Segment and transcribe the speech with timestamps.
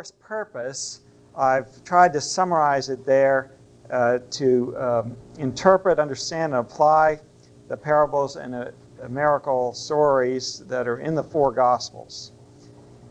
[0.00, 1.00] course purpose,
[1.36, 3.50] I've tried to summarize it there
[3.90, 7.20] uh, to um, interpret, understand, and apply
[7.68, 8.70] the parables and uh,
[9.10, 12.32] miracle stories that are in the four Gospels.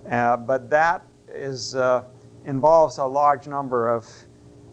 [0.09, 2.05] Uh, but that is, uh,
[2.45, 4.07] involves a large number of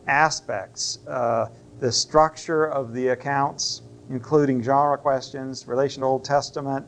[0.06, 1.00] aspects.
[1.06, 6.86] Uh, the structure of the accounts, including genre questions, relation to Old Testament,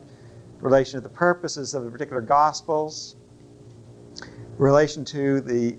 [0.59, 3.15] relation to the purposes of the particular Gospels,
[4.59, 5.71] relation to the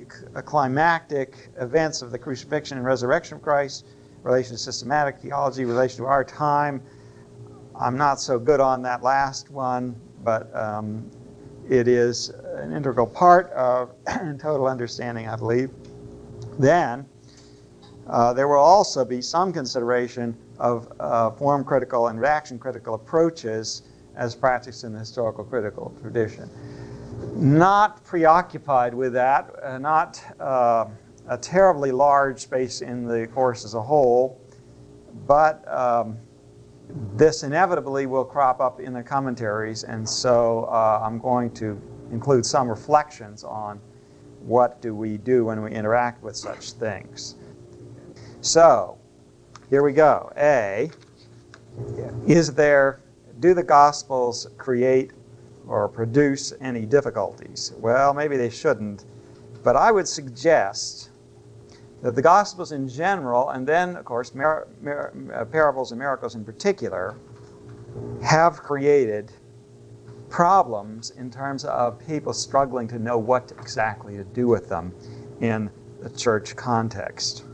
[0.47, 3.87] climactic events of the crucifixion and resurrection of Christ,
[4.23, 6.83] relation to systematic theology, relation to our time.
[7.79, 11.09] I'm not so good on that last one, but um,
[11.69, 13.93] it is an integral part of
[14.39, 15.71] total understanding, I believe.
[16.59, 17.07] Then,
[18.07, 23.83] uh, there will also be some consideration of uh, form critical and redaction critical approaches
[24.17, 26.49] as practiced in the historical critical tradition
[27.35, 30.87] not preoccupied with that, uh, not uh,
[31.29, 34.41] a terribly large space in the course as a whole,
[35.27, 36.17] but um,
[37.17, 42.45] this inevitably will crop up in the commentaries, and so uh, I'm going to include
[42.45, 43.81] some reflections on
[44.41, 47.37] what do we do when we interact with such things.
[48.41, 48.99] So,
[49.69, 50.33] here we go.
[50.37, 50.91] A,
[52.27, 53.01] is there,
[53.39, 55.13] do the Gospels create
[55.71, 57.73] or produce any difficulties.
[57.79, 59.05] Well, maybe they shouldn't,
[59.63, 61.11] but I would suggest
[62.03, 66.35] that the Gospels in general, and then, of course, mir- mir- uh, parables and miracles
[66.35, 67.15] in particular,
[68.21, 69.31] have created
[70.29, 74.93] problems in terms of people struggling to know what exactly to do with them
[75.41, 77.45] in the church context.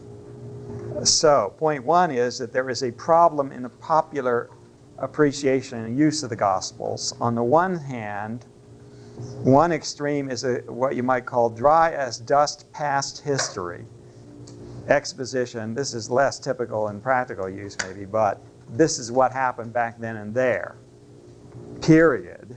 [1.04, 4.48] So, point one is that there is a problem in the popular
[4.98, 7.14] appreciation and use of the Gospels.
[7.20, 8.46] On the one hand,
[9.42, 13.84] one extreme is a, what you might call dry as dust past history.
[14.88, 18.40] Exposition, this is less typical in practical use maybe, but
[18.70, 20.76] this is what happened back then and there.
[21.80, 22.56] Period.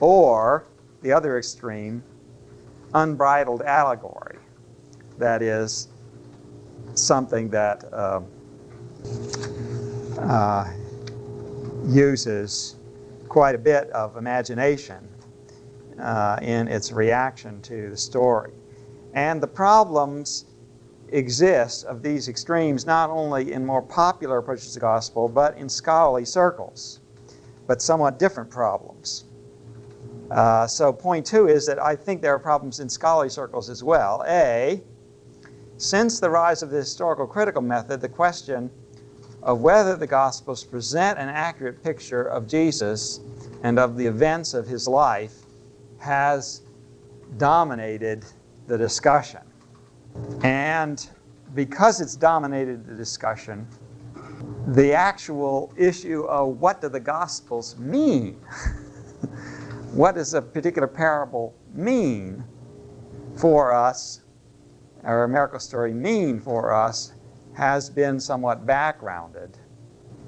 [0.00, 0.66] Or,
[1.02, 2.02] the other extreme,
[2.94, 4.38] unbridled allegory.
[5.18, 5.88] That is,
[6.94, 8.20] something that uh,
[10.20, 10.70] uh,
[11.84, 12.76] uses
[13.28, 15.08] quite a bit of imagination
[16.00, 18.52] uh, in its reaction to the story.
[19.14, 20.46] And the problems
[21.10, 25.68] exist of these extremes not only in more popular approaches to the gospel, but in
[25.68, 27.00] scholarly circles,
[27.66, 29.24] but somewhat different problems.
[30.30, 33.82] Uh, so, point two is that I think there are problems in scholarly circles as
[33.82, 34.22] well.
[34.28, 34.82] A,
[35.78, 38.70] since the rise of the historical critical method, the question
[39.42, 43.20] of whether the Gospels present an accurate picture of Jesus
[43.62, 45.34] and of the events of his life
[45.98, 46.62] has
[47.36, 48.24] dominated
[48.66, 49.40] the discussion.
[50.42, 51.06] And
[51.54, 53.66] because it's dominated the discussion,
[54.68, 58.34] the actual issue of what do the Gospels mean?
[59.92, 62.44] what does a particular parable mean
[63.36, 64.22] for us,
[65.04, 67.12] or a miracle story mean for us,
[67.58, 69.58] has been somewhat backgrounded,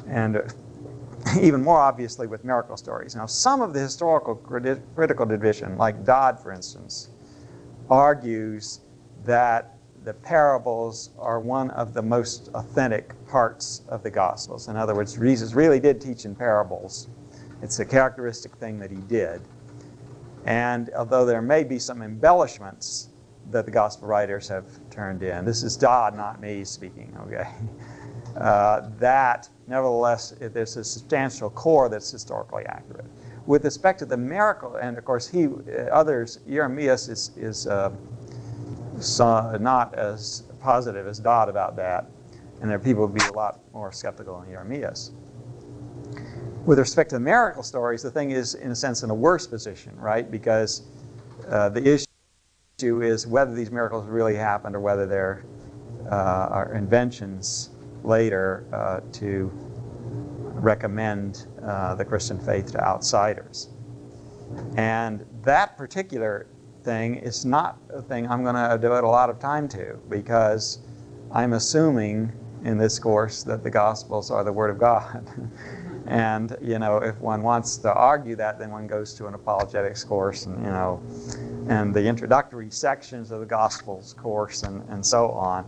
[0.09, 0.43] and
[1.41, 3.15] even more obviously with miracle stories.
[3.15, 7.11] Now, some of the historical critical division, like Dodd, for instance,
[7.89, 8.81] argues
[9.25, 14.67] that the parables are one of the most authentic parts of the Gospels.
[14.67, 17.07] In other words, Jesus really did teach in parables.
[17.63, 19.41] It's a characteristic thing that he did.
[20.47, 23.11] And although there may be some embellishments
[23.51, 25.45] that the gospel writers have turned in.
[25.45, 27.49] This is Dodd, not me speaking, okay?
[28.37, 33.07] Uh, that, nevertheless, there's a substantial core that's historically accurate.
[33.47, 35.49] With respect to the miracle, and of course, he,
[35.91, 37.91] others, Jeremias is, is uh,
[39.61, 42.07] not as positive as Dodd about that,
[42.61, 45.13] and there are people who would be a lot more skeptical than Jeremias.
[46.67, 49.47] With respect to the miracle stories, the thing is, in a sense, in a worse
[49.47, 50.31] position, right?
[50.31, 50.83] Because
[51.49, 52.05] uh, the issue
[52.83, 55.45] is whether these miracles really happened or whether they're
[56.11, 57.71] uh, are inventions
[58.03, 59.51] later uh, to
[60.55, 63.69] recommend uh, the Christian faith to outsiders.
[64.77, 66.47] And that particular
[66.83, 70.79] thing is not a thing I'm going to devote a lot of time to because
[71.31, 72.33] I'm assuming
[72.65, 75.29] in this course that the Gospels are the Word of God.
[76.07, 80.05] and, you know, if one wants to argue that, then one goes to an apologetics
[80.05, 81.01] course and, you know,
[81.71, 85.65] and the introductory sections of the Gospels course and, and so on.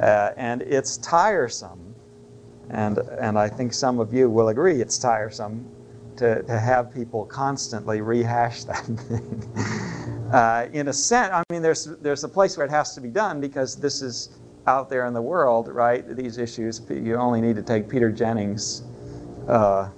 [0.00, 1.94] Uh, and it's tiresome.
[2.70, 5.64] And, and I think some of you will agree it's tiresome
[6.16, 10.30] to, to have people constantly rehash that thing.
[10.32, 13.08] uh, in a sense, I mean, there's, there's a place where it has to be
[13.08, 14.30] done because this is
[14.66, 16.04] out there in the world, right?
[16.16, 18.82] These issues, you only need to take Peter Jennings'
[19.46, 19.88] uh,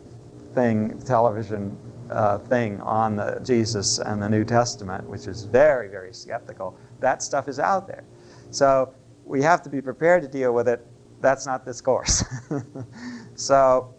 [0.55, 1.79] thing, television
[2.11, 6.79] uh, thing on the, Jesus and the New Testament, which is very, very skeptical.
[7.01, 8.05] That stuff is out there.
[8.51, 8.93] So
[9.25, 10.87] we have to be prepared to deal with it.
[11.21, 12.23] That's not this course.
[13.35, 13.95] so,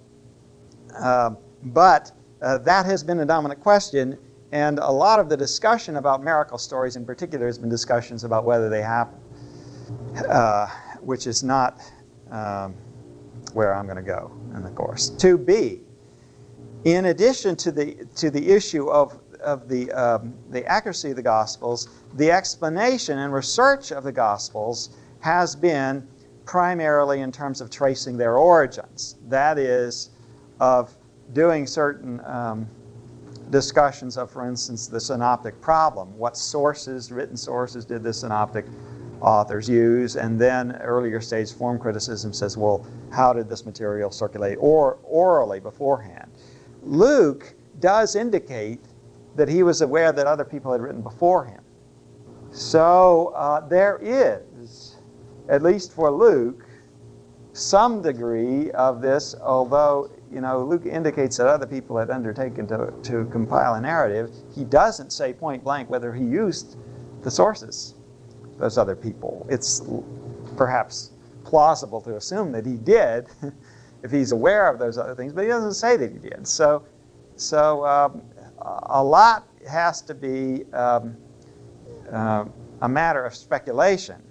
[1.00, 2.12] um, but
[2.42, 4.18] uh, that has been a dominant question,
[4.52, 8.46] and a lot of the discussion about miracle stories in particular has been discussions about
[8.46, 9.20] whether they happen,
[10.30, 10.68] uh,
[11.02, 11.82] which is not
[12.30, 12.76] um,
[13.54, 15.10] where I'm going to go in the course.
[15.12, 15.82] 2b,
[16.86, 21.22] in addition to the, to the issue of, of the, um, the accuracy of the
[21.22, 26.08] Gospels, the explanation and research of the Gospels has been
[26.46, 29.16] primarily in terms of tracing their origins.
[29.28, 30.12] That is,
[30.60, 30.96] of
[31.34, 32.68] doing certain um,
[33.50, 36.16] discussions of, for instance, the synoptic problem.
[36.18, 38.66] What sources, written sources, did the synoptic
[39.22, 40.18] authors use?
[40.18, 45.60] And then earlier stage form criticism says, well, how did this material circulate or orally
[45.60, 46.30] beforehand?
[46.86, 48.80] Luke does indicate
[49.36, 51.62] that he was aware that other people had written before him.
[52.52, 54.98] So uh, there is,
[55.50, 56.66] at least for Luke,
[57.54, 62.94] some degree of this, although you know, Luke indicates that other people had undertaken to,
[63.04, 64.32] to compile a narrative.
[64.54, 66.78] He doesn't say point blank whether he used
[67.22, 67.96] the sources,
[68.58, 69.46] those other people.
[69.50, 69.82] It's
[70.58, 71.12] perhaps
[71.44, 73.28] plausible to assume that he did
[74.06, 76.48] if he's aware of those other things, but he doesn't say that he did.
[76.48, 76.84] So,
[77.36, 78.22] so um,
[78.84, 81.18] a lot has to be um,
[82.12, 82.46] uh,
[82.82, 84.22] a matter of speculation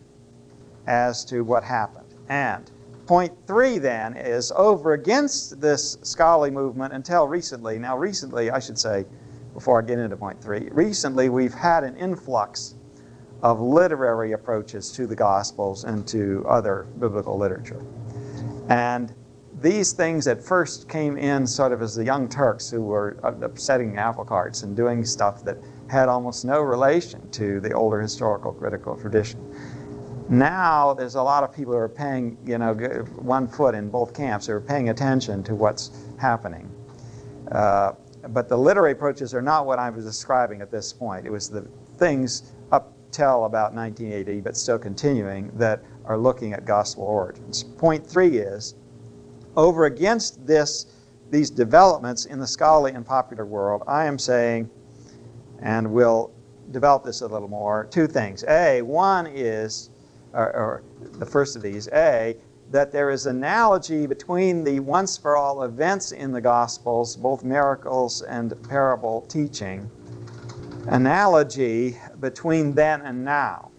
[0.87, 2.15] as to what happened.
[2.29, 2.71] And
[3.07, 7.79] Point three, then, is over against this scholarly movement until recently.
[7.79, 9.05] Now, recently, I should say,
[9.53, 12.77] before I get into point three, recently we've had an influx
[13.43, 17.85] of literary approaches to the Gospels and to other biblical literature.
[18.71, 19.13] And
[19.61, 23.97] these things at first came in sort of as the young Turks who were upsetting
[23.97, 25.59] apple carts and doing stuff that
[25.89, 29.41] had almost no relation to the older historical critical tradition.
[30.29, 32.75] Now there's a lot of people who are paying, you know,
[33.17, 36.71] one foot in both camps, who are paying attention to what's happening.
[37.53, 37.93] Uh,
[38.29, 41.27] but the literary approaches are not what I was describing at this point.
[41.27, 41.69] It was the
[41.99, 47.63] things up till about 1980, but still continuing, that are looking at gospel origins.
[47.63, 48.75] Point three is,
[49.57, 50.87] over against this,
[51.31, 54.71] these developments in the scholarly and popular world, I am saying,
[55.61, 56.33] and we'll
[56.71, 58.45] develop this a little more, two things.
[58.49, 59.91] A, one is
[60.35, 60.83] or, or
[61.19, 62.37] the first of these, A,
[62.71, 68.23] that there is analogy between the once for all events in the Gospels, both miracles
[68.23, 69.89] and parable teaching,
[70.89, 73.71] analogy between then and now.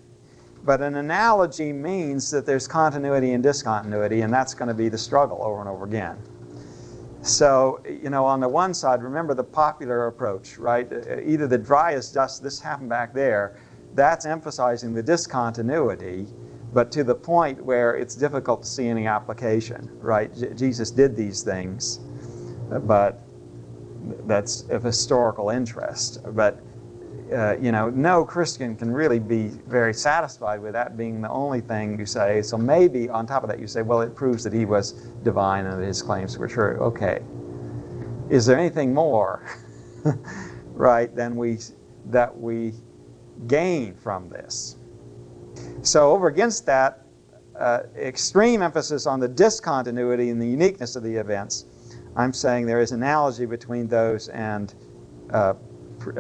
[0.66, 4.98] But an analogy means that there's continuity and discontinuity, and that's going to be the
[4.98, 6.18] struggle over and over again.
[7.22, 10.92] So, you know, on the one side, remember the popular approach, right?
[11.24, 13.58] Either the dry as dust, this happened back there,
[13.94, 16.28] that's emphasizing the discontinuity
[16.76, 20.36] but to the point where it's difficult to see any application, right?
[20.36, 22.02] J- Jesus did these things,
[22.70, 23.22] but
[24.28, 26.20] that's of historical interest.
[26.36, 26.60] But
[27.34, 31.62] uh, you know, no Christian can really be very satisfied with that being the only
[31.62, 32.42] thing you say.
[32.42, 34.92] So maybe on top of that, you say, well, it proves that he was
[35.24, 36.78] divine and that his claims were true.
[36.80, 37.22] Okay.
[38.30, 39.46] Is there anything more,
[40.74, 41.60] right, than we
[42.08, 42.74] that we
[43.48, 44.78] gain from this?
[45.82, 47.06] So, over against that,
[47.60, 51.66] uh, extreme emphasis on the discontinuity and the uniqueness of the events,
[52.16, 54.74] I'm saying there is analogy between those and
[55.32, 55.54] uh,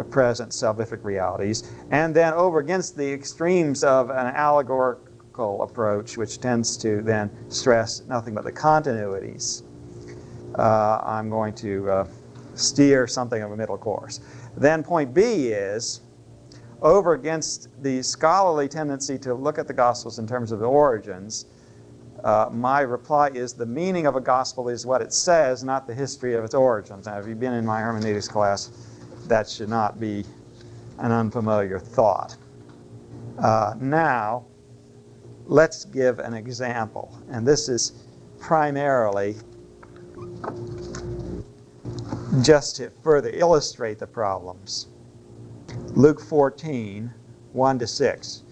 [0.09, 1.71] present salvific realities.
[1.91, 8.03] And then over against the extremes of an allegorical approach, which tends to then stress
[8.07, 9.63] nothing but the continuities,
[10.57, 12.07] uh, I'm going to uh,
[12.55, 14.21] steer something of a middle course.
[14.57, 16.01] Then point B is
[16.81, 21.45] over against the scholarly tendency to look at the Gospels in terms of the origins,
[22.25, 25.93] uh, my reply is the meaning of a gospel is what it says, not the
[25.93, 27.05] history of its origins.
[27.05, 28.71] Now, if you've been in my hermeneutics class,
[29.27, 30.25] that should not be
[30.99, 32.37] an unfamiliar thought.
[33.37, 34.45] Uh, now,
[35.45, 37.17] let's give an example.
[37.29, 37.93] And this is
[38.39, 39.35] primarily
[42.41, 44.87] just to further illustrate the problems.
[45.93, 47.11] Luke 14,
[47.53, 48.43] 1 to 6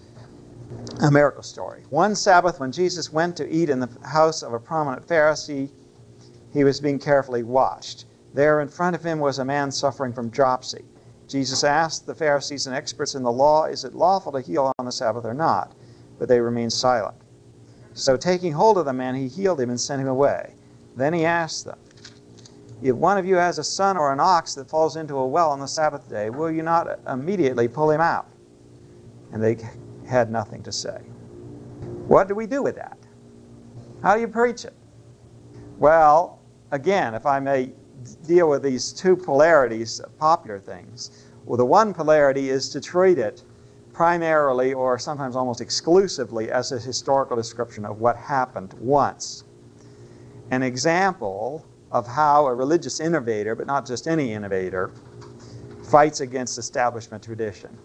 [1.00, 1.82] a miracle story.
[1.90, 5.68] One Sabbath, when Jesus went to eat in the house of a prominent Pharisee,
[6.52, 8.06] he was being carefully watched.
[8.34, 10.84] There in front of him was a man suffering from dropsy.
[11.28, 14.84] Jesus asked the Pharisees and experts in the law, Is it lawful to heal on
[14.84, 15.72] the Sabbath or not?
[16.18, 17.16] But they remained silent.
[17.94, 20.52] So, taking hold of the man, he healed him and sent him away.
[20.96, 21.78] Then he asked them,
[22.82, 25.50] If one of you has a son or an ox that falls into a well
[25.50, 28.26] on the Sabbath day, will you not immediately pull him out?
[29.32, 29.56] And they
[30.08, 30.98] had nothing to say.
[32.08, 32.98] What do we do with that?
[34.02, 34.74] How do you preach it?
[35.78, 36.40] Well,
[36.72, 37.72] again, if I may
[38.26, 43.18] deal with these two polarities of popular things, well, the one polarity is to treat
[43.18, 43.42] it
[43.92, 49.44] primarily or sometimes almost exclusively as a historical description of what happened once.
[50.50, 54.90] An example of how a religious innovator, but not just any innovator,
[55.84, 57.78] fights against establishment tradition.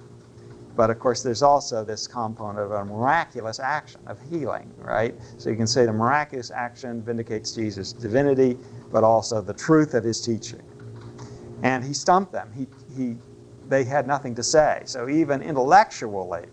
[0.75, 5.15] But of course, there's also this component of a miraculous action of healing, right?
[5.38, 8.57] So you can say the miraculous action vindicates Jesus' divinity,
[8.91, 10.61] but also the truth of his teaching.
[11.63, 12.51] And he stumped them.
[12.55, 13.17] He, he,
[13.67, 14.83] they had nothing to say.
[14.85, 16.45] So even intellectually,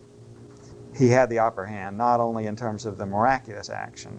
[0.97, 4.19] he had the upper hand, not only in terms of the miraculous action,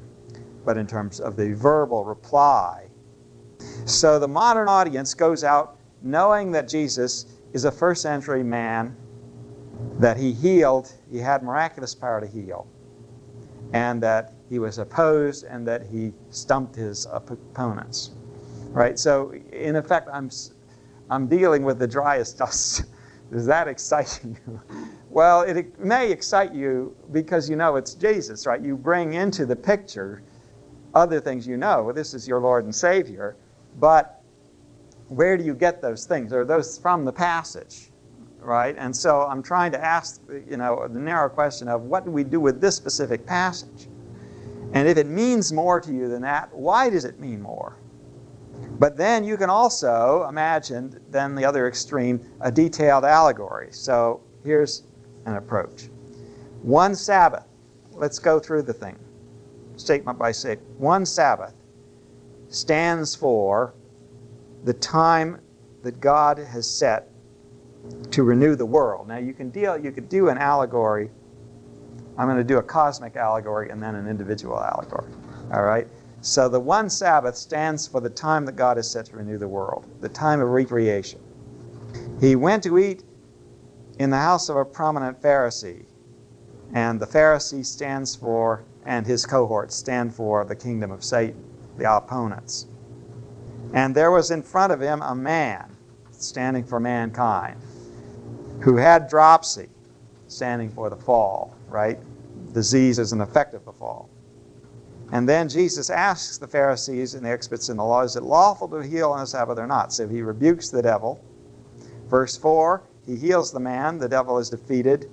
[0.64, 2.88] but in terms of the verbal reply.
[3.86, 8.96] So the modern audience goes out knowing that Jesus is a first century man
[10.00, 12.68] that he healed, he had miraculous power to heal,
[13.74, 18.12] and that he was opposed and that he stumped his opponents.
[18.70, 18.98] Right?
[18.98, 20.30] So, in effect, I'm,
[21.10, 22.86] I'm dealing with the driest dust.
[23.32, 24.62] Does that excite you?
[25.10, 28.62] well, it may excite you because you know it's Jesus, right?
[28.62, 30.22] You bring into the picture
[30.94, 31.92] other things you know.
[31.92, 33.36] This is your Lord and Savior.
[33.80, 34.22] But
[35.08, 36.34] where do you get those things?
[36.34, 37.87] Are those from the passage?
[38.40, 38.76] Right?
[38.78, 42.24] And so I'm trying to ask, you know, the narrow question of what do we
[42.24, 43.88] do with this specific passage?
[44.74, 47.78] And if it means more to you than that, why does it mean more?
[48.80, 53.70] But then you can also imagine, then the other extreme, a detailed allegory.
[53.72, 54.84] So here's
[55.26, 55.90] an approach.
[56.62, 57.46] One Sabbath,
[57.92, 58.98] let's go through the thing,
[59.78, 60.80] statement by statement.
[60.80, 61.54] One Sabbath
[62.50, 63.74] stands for
[64.64, 65.40] the time
[65.84, 67.10] that God has set
[68.12, 69.08] to renew the world.
[69.08, 71.12] Now you can deal, you could do an allegory.
[72.18, 75.12] I'm going to do a cosmic allegory and then an individual allegory.
[75.54, 75.88] All right.
[76.22, 79.48] So the one Sabbath stands for the time that God has set to renew the
[79.48, 81.20] world, the time of recreation.
[82.20, 83.04] He went to eat
[84.00, 85.86] in the house of a prominent Pharisee,
[86.74, 91.44] and the Pharisee stands for, and his cohorts stand for the kingdom of Satan,
[91.78, 92.66] the opponents.
[93.74, 95.78] And there was in front of him a man
[96.12, 97.62] standing for mankind
[98.62, 99.70] who had dropsy,
[100.28, 102.00] standing for the fall, right?
[102.54, 104.10] Disease is an effect of the fall.
[105.12, 108.68] And then Jesus asks the Pharisees and the experts in the law, is it lawful
[108.70, 109.94] to heal on the Sabbath or not?
[109.94, 111.24] So he rebukes the devil.
[112.10, 115.10] Verse 4, he heals the man, the devil is defeated,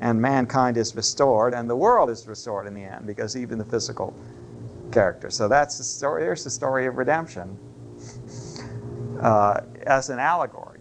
[0.00, 3.64] and mankind is restored, and the world is restored in the end, because even the
[3.64, 4.14] physical
[4.92, 5.30] character.
[5.30, 6.22] So that's the story.
[6.22, 7.56] There's the story of redemption
[9.20, 10.75] uh, as an allegory.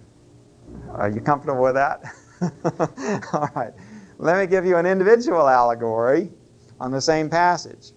[0.91, 2.03] Are you comfortable with that?
[3.33, 3.73] All right.
[4.17, 6.31] Let me give you an individual allegory
[6.79, 7.91] on the same passage.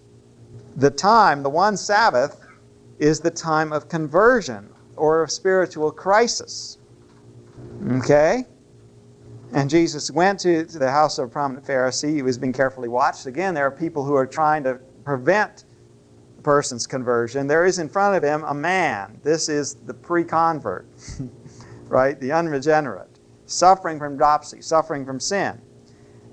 [0.75, 2.45] The time, the one Sabbath,
[2.99, 6.77] is the time of conversion or of spiritual crisis.
[7.91, 8.45] Okay?
[9.53, 12.13] And Jesus went to, to the house of a prominent Pharisee.
[12.13, 13.25] He was being carefully watched.
[13.25, 15.63] Again, there are people who are trying to prevent
[16.37, 17.47] a person's conversion.
[17.47, 19.19] There is in front of him a man.
[19.23, 20.87] This is the pre convert.
[21.89, 22.19] right?
[22.19, 25.59] The unregenerate, suffering from dropsy, suffering from sin.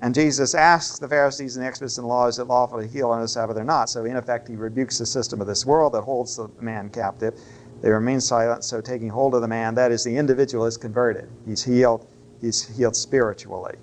[0.01, 3.09] And Jesus asks the Pharisees and the experts in law, is it lawful to heal
[3.09, 3.89] on the Sabbath or not?
[3.89, 7.33] So, in effect, he rebukes the system of this world that holds the man captive.
[7.81, 11.29] They remain silent, so taking hold of the man, that is, the individual is converted.
[11.45, 12.07] He's healed,
[12.41, 13.75] he's healed spiritually.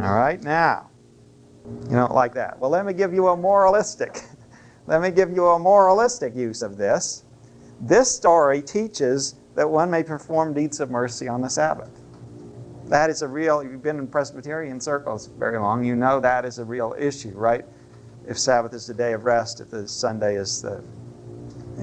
[0.00, 0.90] All right, now,
[1.84, 2.58] you don't like that.
[2.58, 4.22] Well, let me give you a moralistic,
[4.86, 7.24] let me give you a moralistic use of this.
[7.80, 11.90] This story teaches that one may perform deeds of mercy on the Sabbath.
[12.86, 16.58] That is a real, you've been in Presbyterian circles very long, you know that is
[16.58, 17.64] a real issue, right?
[18.26, 20.82] if Sabbath is the day of rest, if the Sunday is the,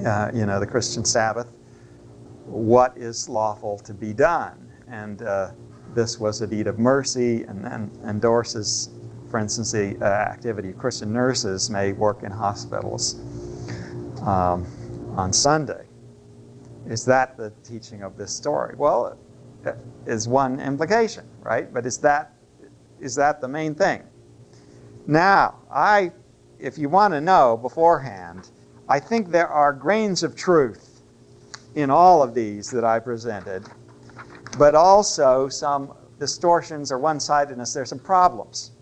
[0.06, 1.48] uh, you know, the Christian Sabbath,
[2.46, 4.70] what is lawful to be done?
[4.88, 5.50] And uh,
[5.94, 8.90] this was a deed of mercy and then endorses,
[9.30, 13.14] for instance, the uh, activity of Christian nurses may work in hospitals
[14.22, 14.66] um,
[15.16, 15.84] on Sunday.
[16.90, 18.74] Is that the teaching of this story?
[18.76, 19.16] Well,
[19.64, 19.72] uh,
[20.06, 21.72] is one implication, right?
[21.72, 22.34] But is that
[22.98, 24.02] is that the main thing?
[25.06, 26.10] Now, I,
[26.58, 28.50] if you want to know beforehand,
[28.88, 31.02] I think there are grains of truth
[31.76, 33.64] in all of these that I presented,
[34.58, 37.72] but also some distortions or one-sidedness.
[37.72, 38.72] There's some problems.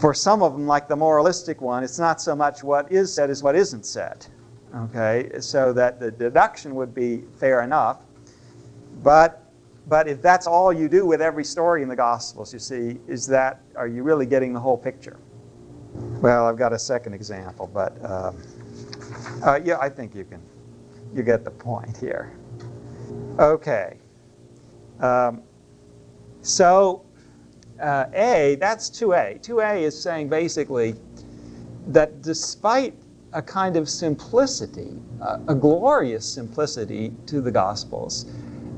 [0.00, 3.30] For some of them, like the moralistic one, it's not so much what is said
[3.30, 4.26] as what isn't said.
[4.76, 8.00] Okay, so that the deduction would be fair enough,
[9.02, 9.46] but
[9.88, 13.26] but if that's all you do with every story in the Gospels, you see, is
[13.28, 15.16] that, are you really getting the whole picture?
[16.20, 18.36] Well, I've got a second example, but um,
[19.44, 20.42] uh, yeah, I think you can,
[21.14, 22.36] you get the point here.
[23.38, 23.98] Okay.
[24.98, 25.42] Um,
[26.42, 27.04] so
[27.80, 29.40] uh, A, that's 2A.
[29.40, 30.96] 2A is saying basically
[31.88, 32.94] that despite
[33.36, 38.24] a kind of simplicity, uh, a glorious simplicity to the Gospels,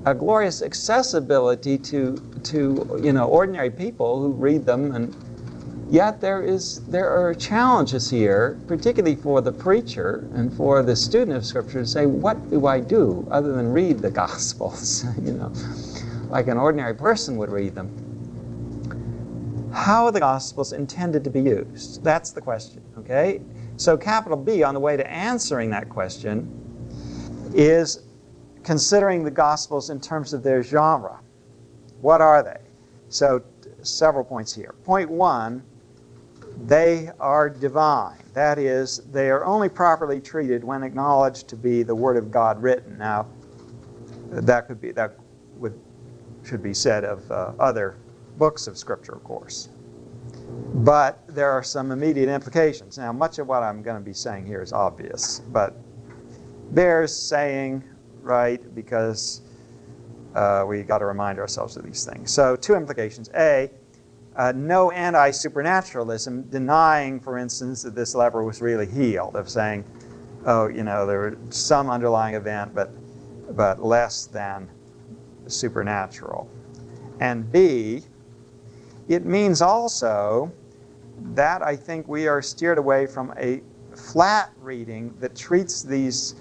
[0.04, 4.92] a glorious accessibility to, to you know, ordinary people who read them.
[4.96, 5.14] And
[5.88, 11.36] yet there, is, there are challenges here, particularly for the preacher and for the student
[11.36, 15.04] of Scripture to say, what do I do other than read the Gospels?
[15.22, 15.52] you know,
[16.30, 17.88] like an ordinary person would read them.
[19.72, 22.02] How are the Gospels intended to be used?
[22.02, 23.40] That's the question, okay?
[23.78, 26.50] So capital B, on the way to answering that question,
[27.54, 28.02] is
[28.64, 31.20] considering the Gospels in terms of their genre.
[32.00, 32.60] What are they?
[33.08, 33.42] So,
[33.82, 34.74] several points here.
[34.84, 35.62] Point one,
[36.66, 38.18] they are divine.
[38.34, 42.60] That is, they are only properly treated when acknowledged to be the Word of God
[42.60, 42.98] written.
[42.98, 43.26] Now,
[44.30, 45.16] that could be that
[45.56, 45.78] would
[46.44, 47.96] should be said of uh, other
[48.38, 49.68] books of Scripture, of course.
[50.74, 52.98] But there are some immediate implications.
[52.98, 55.76] Now, much of what I'm going to be saying here is obvious, but
[56.72, 57.82] bears saying
[58.28, 58.74] right?
[58.74, 59.40] Because
[60.34, 62.32] uh, we got to remind ourselves of these things.
[62.32, 63.30] So, two implications.
[63.34, 63.70] A,
[64.36, 69.84] uh, no anti supernaturalism, denying, for instance, that this leper was really healed, of saying,
[70.46, 72.90] oh, you know, there was some underlying event, but,
[73.56, 74.68] but less than
[75.46, 76.48] supernatural.
[77.18, 78.02] And B,
[79.08, 80.52] it means also
[81.34, 83.62] that I think we are steered away from a
[83.94, 86.34] flat reading that treats these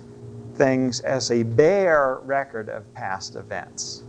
[0.56, 4.04] things as a bare record of past events.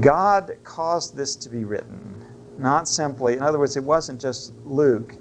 [0.00, 2.26] God caused this to be written,
[2.58, 5.14] not simply, in other words, it wasn't just Luke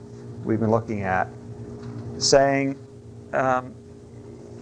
[0.44, 1.28] we've been looking at
[2.18, 2.78] saying,
[3.34, 3.74] um,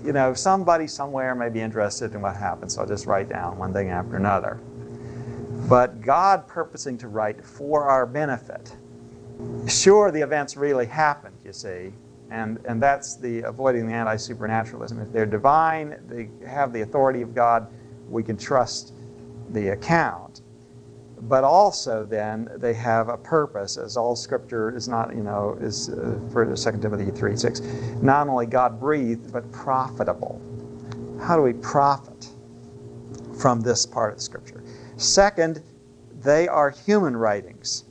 [0.04, 3.58] you know, somebody somewhere may be interested in what happened, so I'll just write down
[3.58, 4.60] one thing after another.
[5.67, 8.75] But God purposing to write for our benefit.
[9.67, 11.91] Sure, the events really happened, you see,
[12.30, 14.99] and, and that's the avoiding the anti-supernaturalism.
[14.99, 17.67] If they're divine, they have the authority of God,
[18.10, 18.93] we can trust
[19.49, 20.41] the account.
[21.21, 25.89] But also then they have a purpose, as all scripture is not, you know, is
[25.89, 27.62] uh, for 2 Timothy 3, 6,
[28.01, 30.39] not only God breathed, but profitable.
[31.19, 32.30] How do we profit
[33.39, 34.55] from this part of scripture?
[34.98, 35.62] Second,
[36.22, 37.84] they are human writings.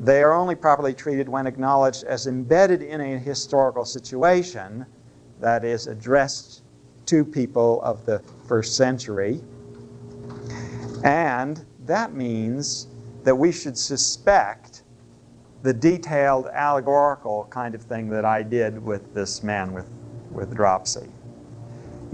[0.00, 4.86] They are only properly treated when acknowledged as embedded in a historical situation
[5.40, 6.62] that is addressed
[7.06, 9.42] to people of the first century.
[11.04, 12.88] And that means
[13.24, 14.82] that we should suspect
[15.62, 19.90] the detailed allegorical kind of thing that I did with this man with,
[20.30, 21.08] with dropsy.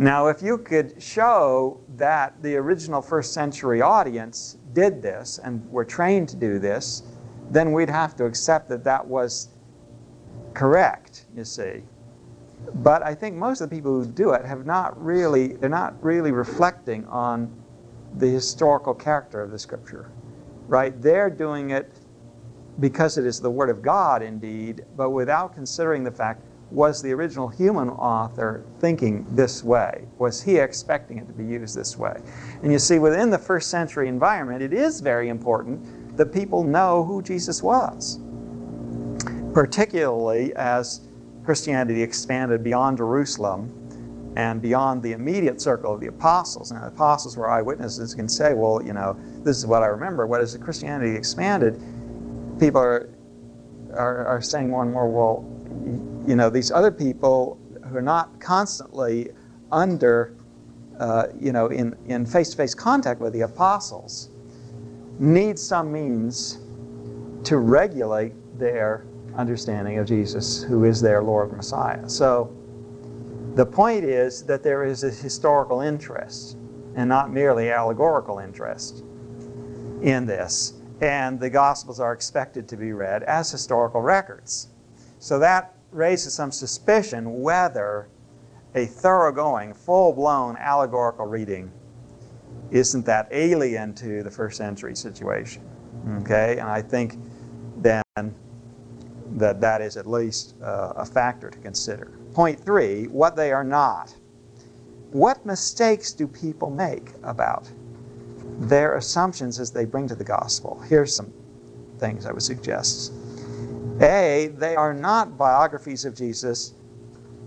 [0.00, 5.84] Now, if you could show that the original first century audience did this and were
[5.84, 7.02] trained to do this,
[7.50, 9.50] then we'd have to accept that that was
[10.54, 11.82] correct, you see.
[12.76, 16.02] But I think most of the people who do it have not really, they're not
[16.02, 17.54] really reflecting on
[18.16, 20.10] the historical character of the scripture,
[20.66, 20.98] right?
[21.02, 21.92] They're doing it
[22.78, 27.12] because it is the Word of God indeed, but without considering the fact was the
[27.12, 30.06] original human author thinking this way?
[30.18, 32.20] Was he expecting it to be used this way?
[32.62, 37.04] And you see, within the first century environment, it is very important that people know
[37.04, 38.20] who Jesus was,
[39.52, 41.00] particularly as
[41.44, 43.76] Christianity expanded beyond Jerusalem
[44.37, 46.70] and beyond the immediate circle of the apostles.
[46.70, 49.87] Now, the apostles were eyewitnesses and can say, well, you know, this is what I
[49.87, 50.26] remember.
[50.26, 51.83] What as Christianity expanded,
[52.61, 53.11] people are
[53.92, 55.44] are, are saying more and more, well,
[56.26, 59.30] you know, these other people who are not constantly
[59.72, 60.37] under,
[60.98, 64.30] uh, you know, in, in face-to-face contact with the apostles
[65.18, 66.59] need some means
[67.44, 69.06] to regulate their
[69.37, 72.09] understanding of Jesus, who is their Lord Messiah.
[72.09, 72.54] So
[73.54, 76.56] the point is that there is a historical interest
[76.96, 79.04] and not merely allegorical interest
[80.02, 80.74] in this.
[81.00, 84.68] And the Gospels are expected to be read as historical records.
[85.18, 88.09] So that raises some suspicion whether
[88.74, 91.70] a thoroughgoing, full blown allegorical reading
[92.70, 95.62] isn't that alien to the first century situation.
[96.20, 96.59] Okay?
[96.59, 97.18] And I think
[97.79, 98.03] then
[99.33, 102.12] that that is at least uh, a factor to consider.
[102.35, 104.14] Point three, what they are not.
[105.11, 107.68] What mistakes do people make about
[108.61, 110.81] their assumptions as they bring to the gospel?
[110.88, 111.33] Here's some
[111.98, 113.12] things I would suggest.
[114.00, 116.74] A, they are not biographies of Jesus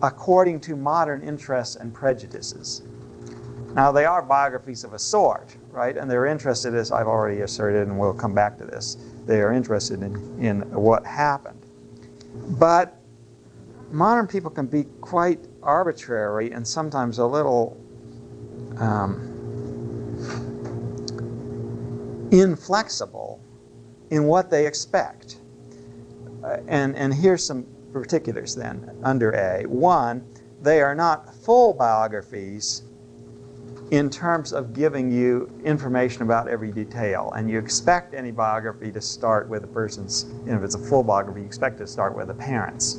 [0.02, 2.84] according to modern interests and prejudices.
[3.74, 5.98] Now, they are biographies of a sort, right?
[5.98, 9.52] And they're interested, as I've already asserted, and we'll come back to this, they are
[9.52, 11.60] interested in, in what happened.
[12.60, 13.00] But
[13.92, 17.80] modern people can be quite arbitrary and sometimes a little
[18.78, 19.30] um,
[22.32, 23.40] inflexible
[24.10, 25.38] in what they expect.
[26.44, 29.66] Uh, and, and here's some particulars then under A.
[29.66, 30.26] One,
[30.62, 32.84] they are not full biographies
[33.92, 37.32] in terms of giving you information about every detail.
[37.36, 40.80] And you expect any biography to start with a person's, you know, if it's a
[40.80, 42.98] full biography, you expect to start with the parents.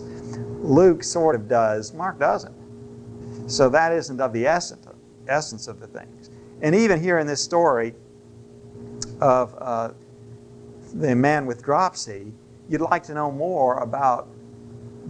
[0.60, 2.54] Luke sort of does, Mark doesn't.
[3.46, 4.94] So that isn't of the essence of,
[5.26, 6.30] essence of the things.
[6.62, 7.94] And even here in this story
[9.20, 9.90] of uh,
[10.94, 12.32] the man with dropsy,
[12.68, 14.28] you'd like to know more about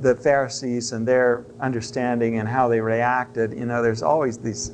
[0.00, 3.52] the Pharisees and their understanding and how they reacted.
[3.52, 4.72] You know, there's always these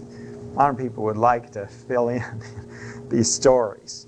[0.55, 2.25] modern people would like to fill in
[3.09, 4.07] these stories.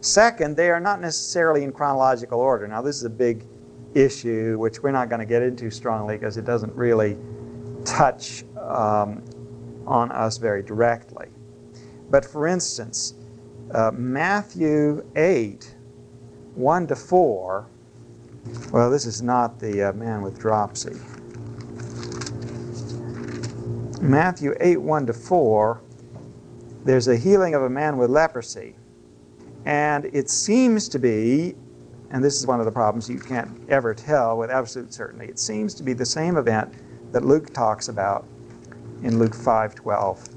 [0.00, 2.66] Second, they are not necessarily in chronological order.
[2.68, 3.44] Now, this is a big
[3.94, 7.16] issue which we're not going to get into strongly because it doesn't really
[7.84, 9.22] touch um,
[9.86, 11.28] on us very directly.
[12.10, 13.14] But for instance,
[13.72, 15.73] uh, Matthew 8,
[16.54, 17.66] 1 to 4,
[18.72, 20.96] well, this is not the uh, man with dropsy.
[24.00, 25.80] Matthew 8 1 to 4,
[26.84, 28.76] there's a healing of a man with leprosy.
[29.64, 31.54] And it seems to be,
[32.10, 35.38] and this is one of the problems you can't ever tell with absolute certainty, it
[35.38, 36.74] seems to be the same event
[37.12, 38.26] that Luke talks about
[39.02, 40.28] in Luke 5 12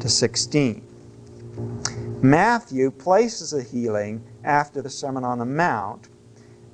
[0.00, 2.09] to 16.
[2.22, 6.10] Matthew places a healing after the Sermon on the Mount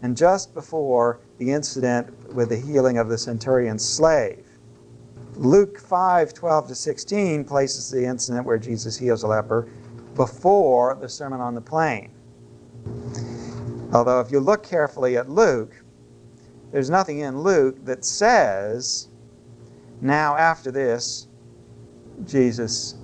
[0.02, 4.44] and just before the incident with the healing of the centurion's slave.
[5.36, 9.68] Luke 5 12 to 16 places the incident where Jesus heals a leper
[10.16, 12.10] before the Sermon on the Plain.
[13.92, 15.72] Although, if you look carefully at Luke,
[16.72, 19.08] there's nothing in Luke that says,
[20.00, 21.28] now after this,
[22.24, 22.96] Jesus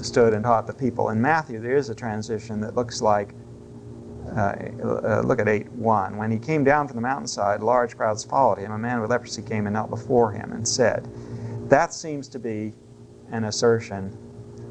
[0.00, 1.10] stood and taught the people.
[1.10, 3.34] In Matthew, there is a transition that looks like
[4.36, 6.16] uh, uh, look at 8 1.
[6.16, 8.72] When he came down from the mountainside, large crowds followed him.
[8.72, 11.08] A man with leprosy came and knelt before him and said,
[11.68, 12.72] that seems to be
[13.30, 14.16] an assertion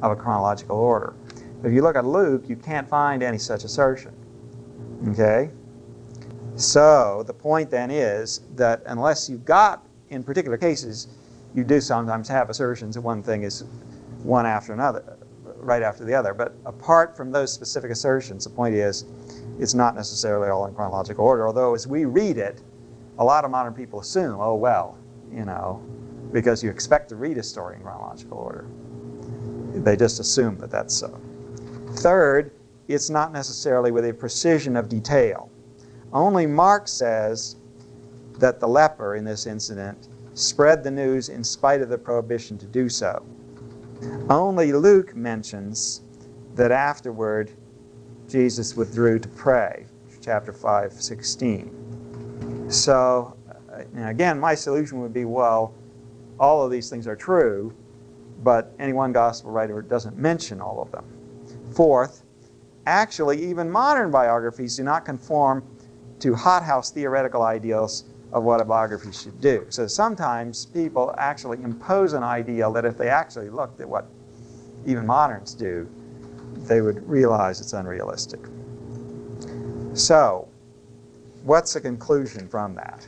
[0.01, 1.13] of a chronological order.
[1.63, 4.13] If you look at Luke, you can't find any such assertion.
[5.09, 5.49] Okay?
[6.55, 11.07] So the point then is that unless you've got, in particular cases,
[11.55, 13.63] you do sometimes have assertions that one thing is
[14.23, 15.17] one after another,
[15.57, 16.33] right after the other.
[16.33, 19.05] But apart from those specific assertions, the point is
[19.59, 21.47] it's not necessarily all in chronological order.
[21.47, 22.62] Although as we read it,
[23.19, 24.97] a lot of modern people assume, oh well,
[25.31, 25.83] you know,
[26.31, 28.65] because you expect to read a story in chronological order.
[29.75, 31.19] They just assume that that's so.
[31.97, 32.51] Third,
[32.88, 35.49] it's not necessarily with a precision of detail.
[36.12, 37.55] Only Mark says
[38.39, 42.65] that the leper in this incident spread the news in spite of the prohibition to
[42.65, 43.23] do so.
[44.30, 46.02] Only Luke mentions
[46.56, 47.52] that afterward
[48.28, 49.86] Jesus withdrew to pray,
[50.22, 52.70] chapter 5, 16.
[52.70, 53.36] So,
[53.72, 55.74] uh, again, my solution would be well,
[56.39, 57.74] all of these things are true,
[58.44, 61.06] but any one gospel writer doesn't mention all of them.
[61.74, 62.24] Fourth,
[62.86, 65.63] actually, even modern biographies do not conform
[66.20, 69.65] to hothouse theoretical ideals of what a biography should do.
[69.69, 74.10] So sometimes people actually impose an ideal that if they actually looked at what
[74.86, 75.88] even moderns do,
[76.67, 78.39] they would realize it's unrealistic.
[79.93, 80.48] So,
[81.43, 83.08] what's the conclusion from that?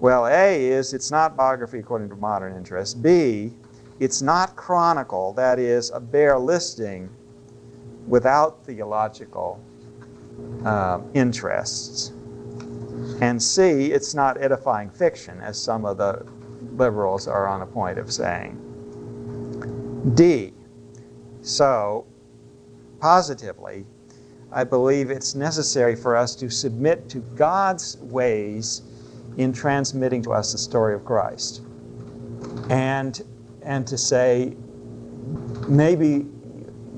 [0.00, 3.02] Well, A is it's not biography according to modern interest.
[3.02, 3.52] B,
[4.00, 7.08] it's not chronicle, that is, a bare listing
[8.08, 9.62] without theological
[10.64, 12.11] uh, interests.
[13.22, 16.26] And C, it's not edifying fiction, as some of the
[16.72, 18.58] liberals are on a point of saying.
[20.16, 20.52] D,
[21.40, 22.04] so
[22.98, 23.86] positively,
[24.50, 28.82] I believe it's necessary for us to submit to God's ways
[29.36, 31.62] in transmitting to us the story of Christ.
[32.70, 33.22] And,
[33.62, 34.56] and to say,
[35.68, 36.26] maybe,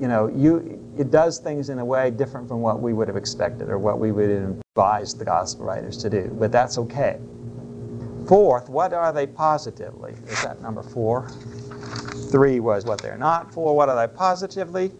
[0.01, 3.17] you know, you, it does things in a way different from what we would have
[3.17, 7.19] expected or what we would have advised the gospel writers to do, but that's okay.
[8.27, 10.13] Fourth, what are they positively?
[10.27, 11.29] Is that number four?
[12.31, 13.53] Three was what they're not.
[13.53, 14.91] Four, what are they positively?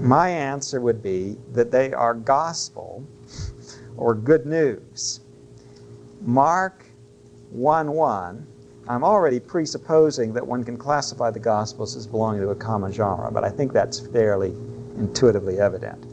[0.00, 3.06] My answer would be that they are gospel
[3.96, 5.20] or good news.
[6.20, 6.84] Mark
[7.50, 8.46] 1 1
[8.88, 13.30] I'm already presupposing that one can classify the Gospels as belonging to a common genre,
[13.30, 14.54] but I think that's fairly
[14.96, 16.06] intuitively evident.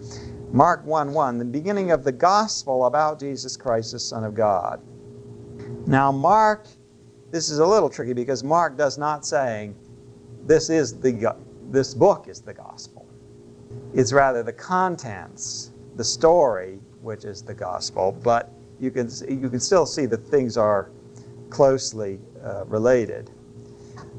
[0.51, 4.81] Mark 1 1, the beginning of the Gospel about Jesus Christ, the Son of God.
[5.87, 6.67] Now, Mark,
[7.31, 9.71] this is a little tricky because Mark does not say
[10.45, 11.35] this is the
[11.71, 13.07] this book is the gospel.
[13.93, 18.11] It's rather the contents, the story, which is the gospel.
[18.23, 20.91] But you can you can still see that things are
[21.49, 23.31] closely uh, related.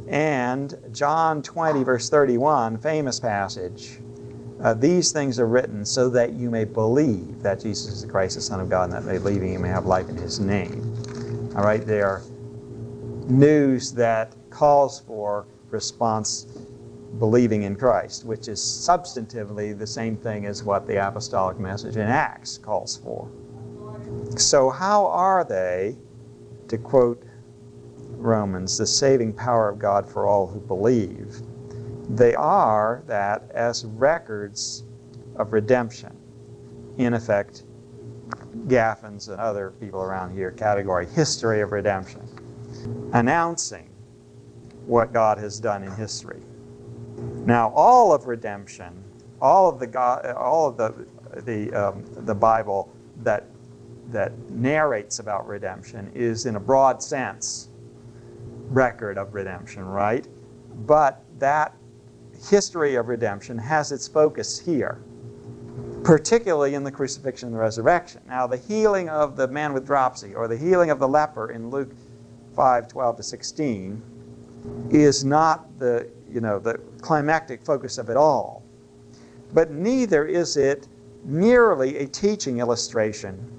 [0.08, 3.98] And John 20, verse 31, famous passage.
[4.62, 8.36] Uh, these things are written so that you may believe that Jesus is the Christ,
[8.36, 10.82] the Son of God, and that by believing you may have life in His name.
[11.56, 12.22] All right, they are
[13.28, 16.46] news that calls for response
[17.18, 22.02] believing in Christ, which is substantively the same thing as what the apostolic message in
[22.06, 23.30] Acts calls for.
[24.36, 25.96] So, how are they,
[26.68, 27.22] to quote
[28.16, 31.36] Romans, the saving power of God for all who believe,
[32.08, 34.84] they are that as records
[35.36, 36.16] of redemption.
[36.98, 37.64] In effect,
[38.68, 42.22] Gaffin's and other people around here category history of redemption,
[43.12, 43.88] announcing
[44.86, 46.40] what God has done in history.
[47.44, 49.04] Now, all of redemption,
[49.40, 51.06] all of the God, all of the
[51.42, 52.90] the um, the Bible
[53.22, 53.44] that
[54.10, 57.68] that narrates about redemption is in a broad sense
[58.68, 60.26] record of redemption, right?
[60.86, 61.74] But that
[62.48, 65.00] history of redemption has its focus here,
[66.04, 68.20] particularly in the crucifixion and the resurrection.
[68.28, 71.70] Now, the healing of the man with dropsy or the healing of the leper in
[71.70, 71.92] Luke
[72.54, 74.02] 5 12 to 16
[74.90, 78.62] is not the, you know, the climactic focus of it all.
[79.52, 80.88] But neither is it
[81.24, 83.52] merely a teaching illustration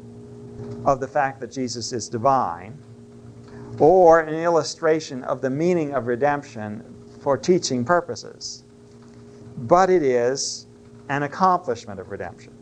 [0.86, 2.78] of the fact that Jesus is divine
[3.80, 6.84] or an illustration of the meaning of redemption
[7.22, 8.64] for teaching purposes,
[9.58, 10.68] but it is
[11.10, 12.54] an accomplishment of redemption.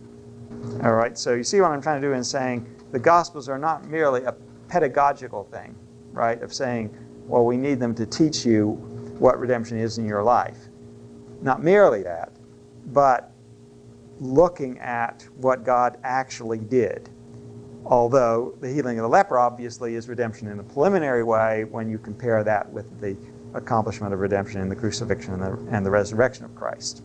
[0.83, 3.57] All right, so you see what I'm trying to do in saying the Gospels are
[3.57, 4.33] not merely a
[4.67, 5.75] pedagogical thing,
[6.11, 6.95] right, of saying,
[7.27, 8.71] well, we need them to teach you
[9.19, 10.57] what redemption is in your life.
[11.41, 12.31] Not merely that,
[12.87, 13.31] but
[14.19, 17.09] looking at what God actually did
[17.85, 21.99] Although the healing of the leper obviously is redemption in a preliminary way when you
[21.99, 23.15] compare that with the
[23.53, 27.03] accomplishment of redemption in the crucifixion and the, and the resurrection of Christ.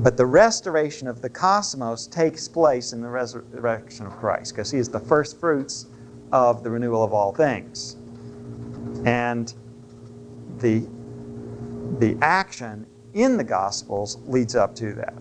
[0.00, 4.78] But the restoration of the cosmos takes place in the resurrection of Christ because he
[4.78, 5.86] is the first fruits
[6.30, 7.96] of the renewal of all things.
[9.06, 9.52] And
[10.58, 10.86] the,
[12.00, 15.14] the action in the Gospels leads up to that.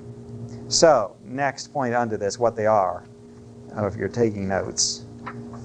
[0.67, 3.05] So, next point under this, what they are
[3.77, 5.05] if you're taking notes.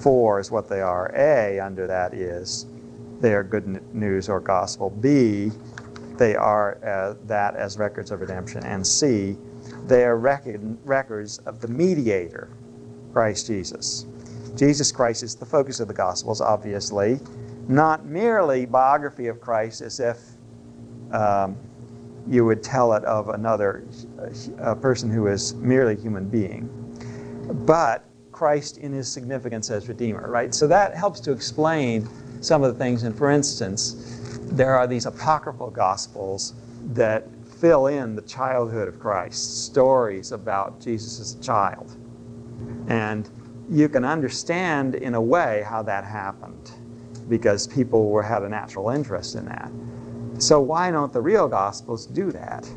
[0.01, 1.12] Four is what they are.
[1.14, 2.66] A under that is
[3.21, 4.90] they are good news or gospel.
[4.90, 5.51] B,
[6.16, 8.64] they are uh, that as records of redemption.
[8.64, 9.37] And C,
[9.87, 12.51] they are record, records of the mediator,
[13.12, 14.07] Christ Jesus.
[14.57, 17.21] Jesus Christ is the focus of the Gospels, obviously,
[17.68, 20.18] not merely biography of Christ as if
[21.12, 21.57] um,
[22.29, 23.85] you would tell it of another
[24.59, 26.68] a person who is merely human being
[27.53, 30.55] but Christ in his significance as Redeemer, right?
[30.55, 32.09] So that helps to explain
[32.41, 33.03] some of the things.
[33.03, 36.55] And for instance, there are these apocryphal gospels
[36.93, 37.27] that
[37.61, 41.97] fill in the childhood of Christ, stories about Jesus as a child.
[42.89, 43.29] And
[43.69, 46.71] you can understand in a way how that happened
[47.29, 49.71] because people were, had a natural interest in that.
[50.39, 52.69] So why don't the real gospels do that?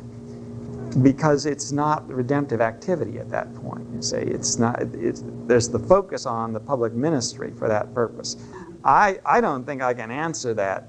[0.96, 3.86] Because it's not redemptive activity at that point.
[3.94, 4.80] You see, it's not.
[4.94, 8.36] It's, there's the focus on the public ministry for that purpose.
[8.84, 10.88] I I don't think I can answer that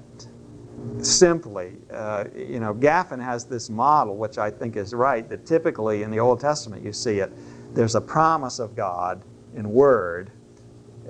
[0.98, 1.76] simply.
[1.90, 5.28] Uh, you know, Gaffin has this model, which I think is right.
[5.28, 7.32] That typically in the Old Testament you see it.
[7.74, 9.22] There's a promise of God
[9.54, 10.30] in word.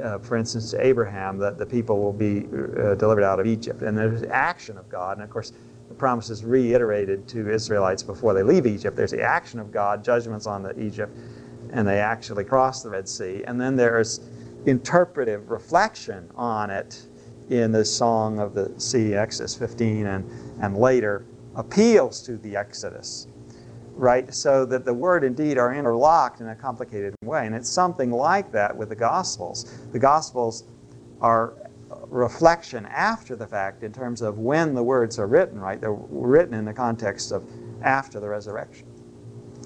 [0.02, 3.82] Uh, for instance, to Abraham, that the people will be uh, delivered out of Egypt,
[3.82, 5.52] and there's action of God, and of course
[5.88, 8.96] the promise is reiterated to Israelites before they leave Egypt.
[8.96, 11.16] There's the action of God, judgments on the Egypt,
[11.70, 13.44] and they actually cross the Red Sea.
[13.46, 14.20] And then there's
[14.66, 17.06] interpretive reflection on it
[17.50, 20.30] in the Song of the Sea, Exodus 15, and,
[20.62, 23.28] and later appeals to the Exodus,
[23.92, 24.32] right?
[24.32, 27.46] So that the word and deed are interlocked in a complicated way.
[27.46, 29.86] And it's something like that with the Gospels.
[29.92, 30.64] The Gospels
[31.20, 31.54] are
[32.08, 35.80] reflection after the fact in terms of when the words are written, right?
[35.80, 37.44] They're written in the context of
[37.82, 38.86] after the resurrection.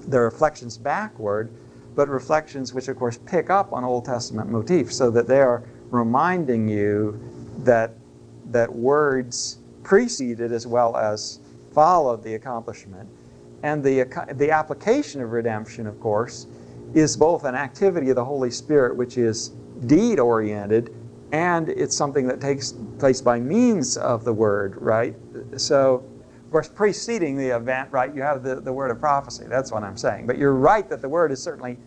[0.07, 1.51] They're reflections backward,
[1.95, 5.63] but reflections which, of course, pick up on Old Testament motifs so that they are
[5.89, 7.19] reminding you
[7.59, 7.95] that,
[8.51, 11.39] that words preceded as well as
[11.73, 13.09] followed the accomplishment.
[13.63, 16.47] And the, the application of redemption, of course,
[16.93, 19.49] is both an activity of the Holy Spirit, which is
[19.85, 20.93] deed oriented,
[21.31, 25.15] and it's something that takes place by means of the word, right?
[25.57, 26.03] So,
[26.43, 29.45] of course, preceding the event, right, you have the, the word of prophecy.
[29.47, 30.25] That's what I'm saying.
[30.25, 31.77] But you're right that the word is certainly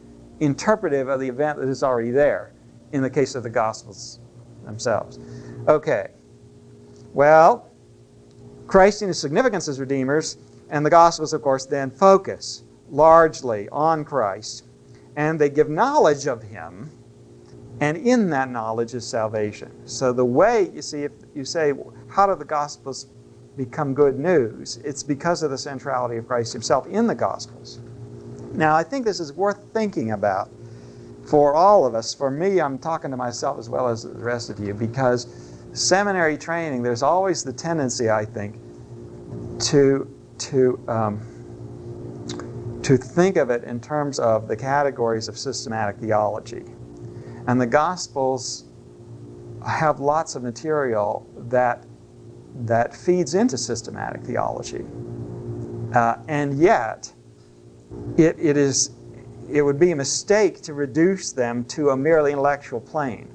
[0.41, 2.53] interpretive of the event that is already there
[2.93, 4.21] in the case of the Gospels
[4.65, 5.19] themselves.
[5.67, 6.09] Okay.
[7.13, 7.71] Well,
[8.67, 10.39] Christ and his significance as redeemers,
[10.71, 14.65] and the Gospels, of course, then focus largely on Christ,
[15.17, 16.91] and they give knowledge of him
[17.83, 19.69] and in that knowledge is salvation.
[19.87, 21.73] So the way, you see, if you say,
[22.09, 23.09] how do the Gospels
[23.57, 24.77] become good news?
[24.85, 27.81] It's because of the centrality of Christ himself in the Gospels.
[28.53, 30.49] Now, I think this is worth thinking about
[31.27, 32.15] for all of us.
[32.15, 35.27] For me, I'm talking to myself as well as the rest of you because
[35.73, 38.61] seminary training, there's always the tendency, I think,
[39.59, 41.21] to, to, um,
[42.85, 46.63] to think of it in terms of the categories of systematic theology.
[47.47, 48.65] And the Gospels
[49.67, 51.85] have lots of material that,
[52.65, 54.85] that feeds into systematic theology.
[55.95, 57.13] Uh, and yet,
[58.17, 58.91] it, it, is,
[59.51, 63.29] it would be a mistake to reduce them to a merely intellectual plane.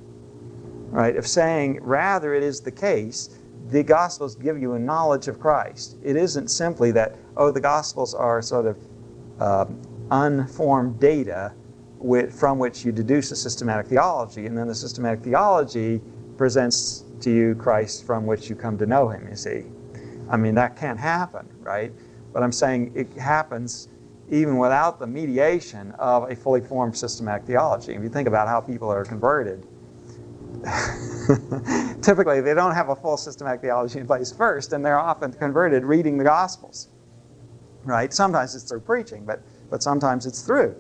[0.89, 1.15] Right?
[1.15, 3.38] Of saying, rather, it is the case,
[3.70, 5.98] the Gospels give you a knowledge of Christ.
[6.02, 8.78] It isn't simply that, oh, the Gospels are sort of
[9.39, 9.65] uh,
[10.10, 11.52] unformed data
[12.31, 16.01] from which you deduce a systematic theology, and then the systematic theology
[16.38, 19.63] presents to you Christ from which you come to know him, you see.
[20.29, 21.91] I mean, that can't happen, right?
[22.33, 23.89] But I'm saying it happens
[24.29, 27.93] even without the mediation of a fully formed systematic theology.
[27.93, 29.65] If you think about how people are converted,
[32.01, 35.83] typically they don't have a full systematic theology in place first, and they're often converted
[35.83, 36.89] reading the Gospels,
[37.86, 38.13] right?
[38.13, 40.75] Sometimes it's through preaching, but, but sometimes it's through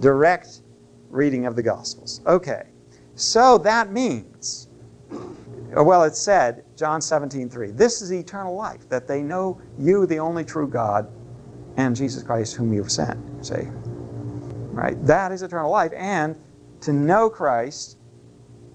[0.00, 0.62] direct
[1.10, 2.20] reading of the Gospels.
[2.26, 2.64] Okay,
[3.14, 4.68] so that means,
[5.76, 10.06] uh, well, it said, John 17, 3, this is eternal life, that they know you,
[10.06, 11.10] the only true God,
[11.76, 13.18] and Jesus Christ, whom you have sent.
[13.44, 13.68] See?
[14.72, 15.04] Right?
[15.06, 15.92] That is eternal life.
[15.96, 16.36] And
[16.82, 17.98] to know Christ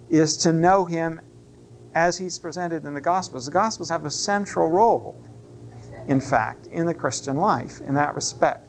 [0.09, 1.21] is to know Him
[1.95, 3.45] as He's presented in the Gospels.
[3.45, 5.21] The Gospels have a central role,
[6.07, 8.67] in fact, in the Christian life in that respect.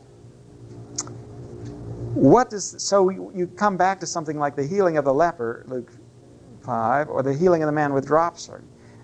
[2.15, 5.91] What does so you come back to something like the healing of the leper, Luke
[6.65, 8.53] 5, or the healing of the man with dropsy.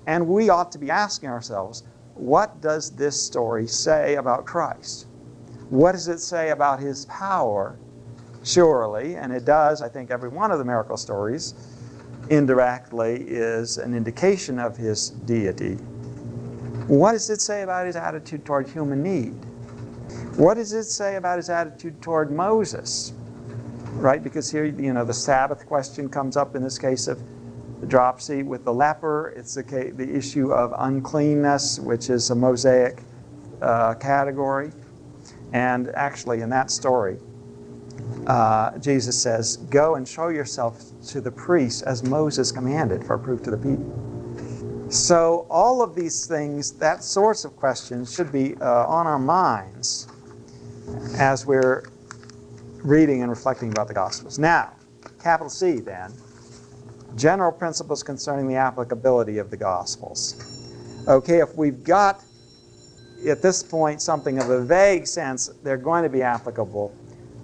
[0.08, 1.84] And we ought to be asking ourselves,
[2.15, 5.08] what does this story say about Christ?
[5.69, 7.78] What does it say about his power?
[8.43, 11.54] Surely, and it does, I think every one of the miracle stories
[12.30, 15.76] indirectly is an indication of his deity.
[16.88, 19.36] What does it say about his attitude toward human need?
[20.37, 23.11] What does it say about his attitude toward Moses?
[23.93, 24.23] Right?
[24.23, 27.21] Because here, you know, the Sabbath question comes up in this case of
[27.82, 28.41] the dropsy.
[28.41, 29.63] With the leper, it's the,
[29.95, 33.01] the issue of uncleanness, which is a Mosaic
[33.61, 34.71] uh, category.
[35.51, 37.17] And actually, in that story,
[38.25, 43.43] uh, Jesus says, Go and show yourself to the priests as Moses commanded for proof
[43.43, 44.88] to the people.
[44.89, 50.07] So, all of these things, that source of questions, should be uh, on our minds
[51.17, 51.84] as we're
[52.84, 54.39] reading and reflecting about the Gospels.
[54.39, 54.73] Now,
[55.21, 56.13] capital C then,
[57.15, 61.05] general principles concerning the applicability of the Gospels.
[61.07, 62.23] Okay, if we've got
[63.29, 65.49] at this point something of a vague sense.
[65.63, 66.95] They're going to be applicable.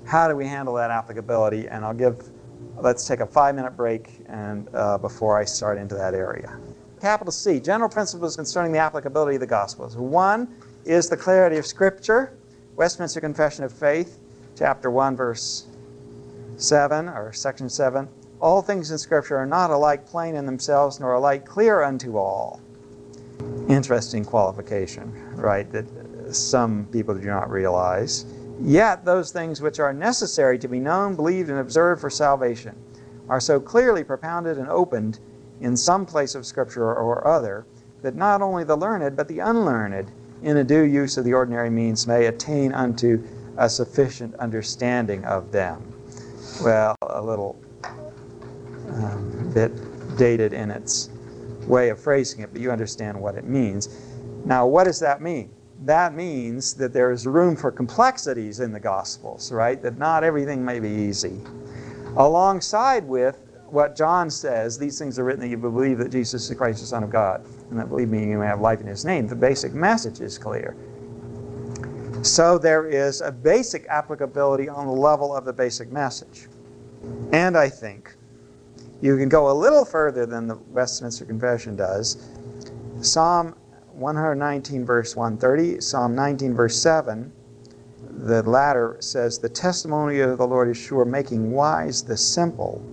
[0.05, 1.67] How do we handle that applicability?
[1.67, 2.29] And I'll give,
[2.77, 6.57] let's take a five minute break and uh, before I start into that area.
[7.01, 9.95] Capital C, general principles concerning the applicability of the Gospels.
[9.95, 12.37] One is the clarity of Scripture.
[12.77, 14.19] Westminster Confession of Faith,
[14.55, 15.65] chapter 1, verse
[16.57, 18.07] 7, or section 7.
[18.39, 22.61] All things in Scripture are not alike plain in themselves, nor alike clear unto all.
[23.67, 25.87] Interesting qualification, right, that
[26.35, 28.27] some people do not realize.
[28.61, 32.75] Yet those things which are necessary to be known, believed, and observed for salvation
[33.27, 35.17] are so clearly propounded and opened
[35.61, 37.65] in some place of Scripture or other,
[38.03, 40.11] that not only the learned, but the unlearned,
[40.41, 43.25] in a due use of the ordinary means, may attain unto
[43.57, 45.93] a sufficient understanding of them.
[46.63, 47.59] Well, a little
[48.89, 49.71] um, bit
[50.17, 51.09] dated in its
[51.67, 53.89] way of phrasing it, but you understand what it means.
[54.45, 55.51] Now, what does that mean?
[55.83, 59.81] That means that there is room for complexities in the Gospels, right?
[59.81, 61.39] That not everything may be easy.
[62.15, 66.49] Alongside with what John says, these things are written that you believe that Jesus is
[66.49, 68.87] the Christ, the Son of God, and that believe me, you may have life in
[68.87, 69.27] His name.
[69.27, 70.75] The basic message is clear.
[72.23, 76.47] So there is a basic applicability on the level of the basic message.
[77.31, 78.15] And I think
[79.01, 82.29] you can go a little further than the Westminster Confession does.
[83.01, 83.55] Psalm
[83.93, 87.31] 119, verse 130, Psalm 19, verse 7,
[88.09, 92.83] the latter says, The testimony of the Lord is sure, making wise the simple.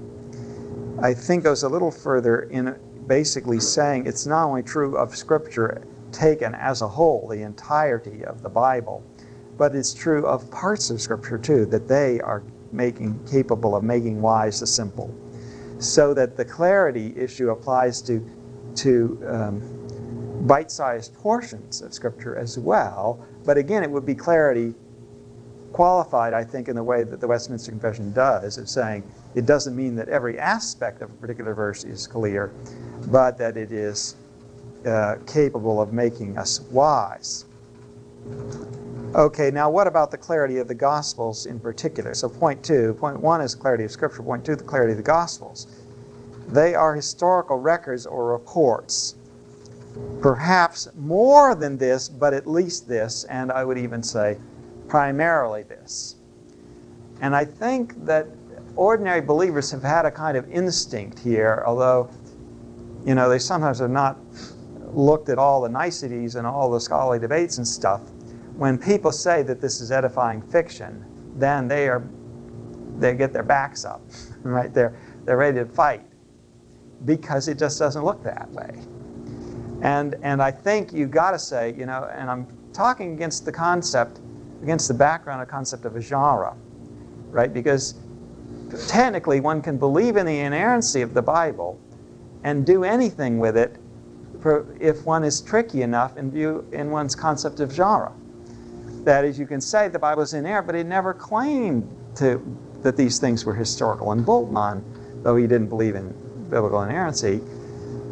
[1.02, 5.86] I think goes a little further in basically saying it's not only true of Scripture
[6.12, 9.02] taken as a whole, the entirety of the Bible,
[9.56, 12.42] but it's true of parts of Scripture too, that they are
[12.72, 15.14] making capable of making wise the simple.
[15.78, 18.24] So that the clarity issue applies to,
[18.76, 23.24] to um, bite sized portions of Scripture as well.
[23.44, 24.74] But again, it would be clarity
[25.74, 29.02] qualified, I think, in the way that the Westminster Confession does, of saying
[29.34, 32.52] it doesn't mean that every aspect of a particular verse is clear,
[33.08, 34.14] but that it is
[34.86, 37.46] uh, capable of making us wise.
[39.16, 42.14] Okay, now what about the clarity of the Gospels in particular?
[42.14, 45.02] So, point two, point one is clarity of Scripture, point two, the clarity of the
[45.02, 45.66] Gospels.
[46.48, 49.16] They are historical records or reports.
[50.20, 54.38] Perhaps more than this, but at least this, and I would even say
[54.94, 56.14] primarily this.
[57.20, 58.28] And I think that
[58.76, 62.08] ordinary believers have had a kind of instinct here, although,
[63.04, 64.20] you know, they sometimes have not
[64.92, 68.02] looked at all the niceties and all the scholarly debates and stuff.
[68.56, 72.04] When people say that this is edifying fiction, then they are
[73.00, 74.00] they get their backs up,
[74.44, 74.72] right?
[74.72, 76.06] They're they're ready to fight
[77.04, 78.78] because it just doesn't look that way.
[79.82, 83.50] And and I think you've got to say, you know, and I'm talking against the
[83.50, 84.20] concept
[84.62, 86.54] against the background of concept of a genre,
[87.30, 87.52] right?
[87.52, 87.94] Because
[88.88, 91.80] technically one can believe in the inerrancy of the Bible
[92.42, 93.76] and do anything with it
[94.78, 98.12] if one is tricky enough in view in one's concept of genre.
[99.04, 102.42] That is, you can say the Bible is inerrant, but it never claimed to,
[102.82, 104.12] that these things were historical.
[104.12, 104.82] And Bultmann,
[105.22, 106.08] though he didn't believe in
[106.50, 107.40] biblical inerrancy,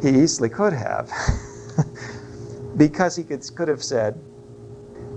[0.02, 1.10] he easily could have,
[2.76, 4.18] because he could, could have said,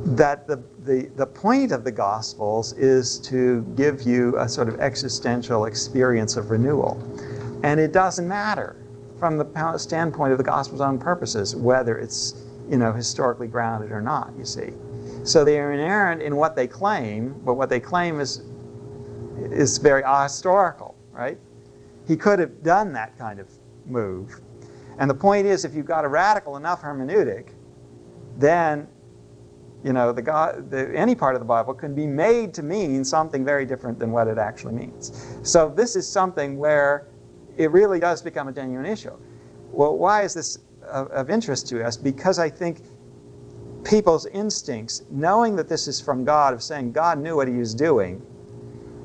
[0.06, 4.80] that the, the, the point of the Gospels is to give you a sort of
[4.80, 7.01] existential experience of renewal.
[7.64, 8.76] And it doesn't matter
[9.20, 14.01] from the standpoint of the Gospel's own purposes whether it's you know, historically grounded or
[14.01, 14.74] not, you see.
[15.24, 18.41] So they are inerrant in what they claim, but what they claim is,
[19.38, 21.38] is very ahistorical, right?
[22.08, 23.49] He could have done that kind of
[23.86, 24.39] move.
[24.97, 27.49] And the point is, if you've got a radical enough hermeneutic,
[28.38, 28.88] then
[29.86, 33.06] you know, the God, the, any part of the Bible can be made to mean
[33.06, 35.38] something very different than what it actually means.
[35.44, 37.06] So this is something where
[37.56, 39.16] it really does become a genuine issue.
[39.72, 40.58] Well, why is this
[40.90, 41.98] of, of interest to us?
[41.98, 42.82] Because I think
[43.84, 47.76] people's instincts, knowing that this is from God, of saying God knew what he was
[47.76, 48.26] doing,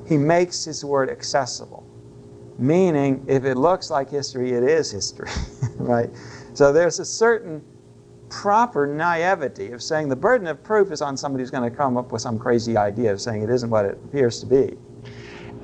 [0.07, 1.85] he makes his word accessible.
[2.57, 5.29] Meaning, if it looks like history, it is history,
[5.75, 6.09] right?
[6.55, 7.63] So there's a certain
[8.31, 11.97] proper naivety of saying the burden of proof is on somebody who's going to come
[11.97, 14.77] up with some crazy idea of saying it isn't what it appears to be.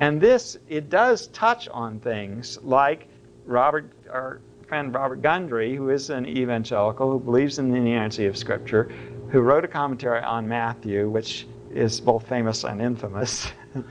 [0.00, 3.08] And this, it does touch on things like
[3.46, 8.36] Robert, our friend Robert Gundry, who is an evangelical who believes in the inerrancy of
[8.36, 8.92] Scripture,
[9.30, 13.50] who wrote a commentary on Matthew, which is both famous and infamous,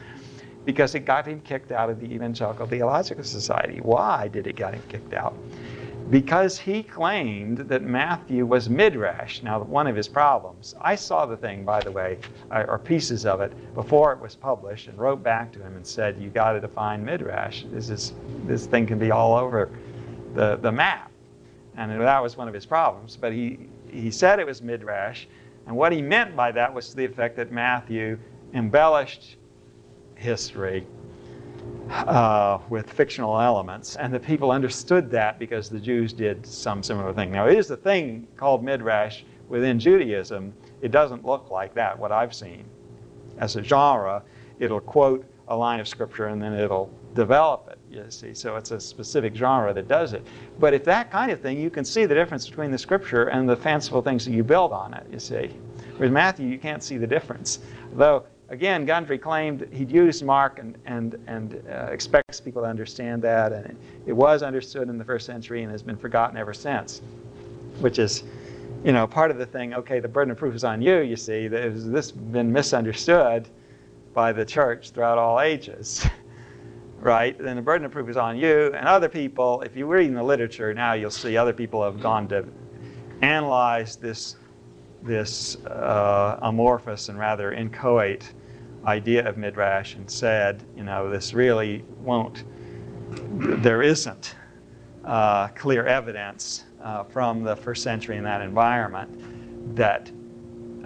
[0.66, 3.80] because it got him kicked out of the Evangelical Theological Society.
[3.82, 5.36] Why did it get him kicked out?
[6.10, 9.44] Because he claimed that Matthew was midrash.
[9.44, 12.18] Now, one of his problems, I saw the thing, by the way,
[12.50, 15.86] uh, or pieces of it, before it was published, and wrote back to him and
[15.86, 17.66] said, "You got to define midrash.
[17.72, 18.14] This is
[18.46, 19.70] this thing can be all over
[20.34, 21.12] the the map,"
[21.76, 23.18] and that was one of his problems.
[23.18, 25.26] But he he said it was midrash,
[25.66, 28.18] and what he meant by that was to the effect that Matthew
[28.54, 29.36] embellished
[30.16, 30.88] history
[31.90, 37.14] uh, with fictional elements, and the people understood that because the Jews did some similar
[37.14, 37.32] thing.
[37.32, 40.54] Now, it is a thing called midrash within Judaism.
[40.82, 42.66] It doesn't look like that, what I've seen.
[43.40, 44.24] As a genre,
[44.60, 48.34] it'll quote a line of scripture and then it'll develop it, you see.
[48.34, 50.26] So it's a specific genre that does it.
[50.60, 53.48] But if that kind of thing, you can see the difference between the scripture and
[53.48, 55.50] the fanciful things that you build on it, you see.
[55.98, 57.60] With Matthew, you can't see the difference.
[57.94, 63.22] Though again, Gundry claimed he'd used Mark and, and, and uh, expects people to understand
[63.24, 63.52] that.
[63.52, 63.78] And it,
[64.08, 67.02] it, was understood in the first century and has been forgotten ever since,
[67.80, 68.24] which is,
[68.84, 71.16] you know, part of the thing, okay, the burden of proof is on you, you
[71.16, 71.48] see.
[71.48, 73.50] This has been misunderstood
[74.14, 76.08] by the church throughout all ages,
[77.00, 77.38] right?
[77.38, 79.62] Then the burden of proof is on you and other people.
[79.62, 82.46] If you read in the literature now, you'll see other people have gone to
[83.22, 84.36] analyze this
[85.04, 88.34] this uh, amorphous and rather inchoate
[88.86, 92.44] idea of midrash and said, you know, this really won't,
[93.62, 94.36] there isn't
[95.04, 100.12] uh, clear evidence uh, from the first century in that environment that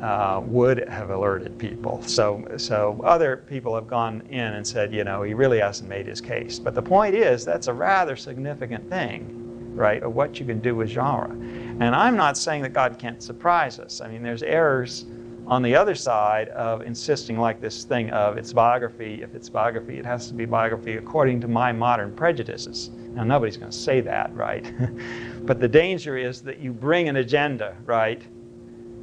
[0.01, 2.01] uh, would have alerted people.
[2.01, 6.07] So, so other people have gone in and said, you know, he really hasn't made
[6.07, 6.57] his case.
[6.57, 10.75] But the point is, that's a rather significant thing, right, of what you can do
[10.75, 11.29] with genre.
[11.31, 14.01] And I'm not saying that God can't surprise us.
[14.01, 15.05] I mean, there's errors
[15.51, 19.99] on the other side of insisting like this thing of it's biography, if it's biography,
[19.99, 22.89] it has to be biography according to my modern prejudices.
[22.89, 24.73] Now, nobody's going to say that, right?
[25.45, 28.21] but the danger is that you bring an agenda, right,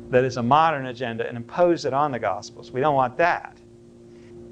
[0.09, 2.72] that is a modern agenda and impose it on the Gospels.
[2.72, 3.59] We don't want that.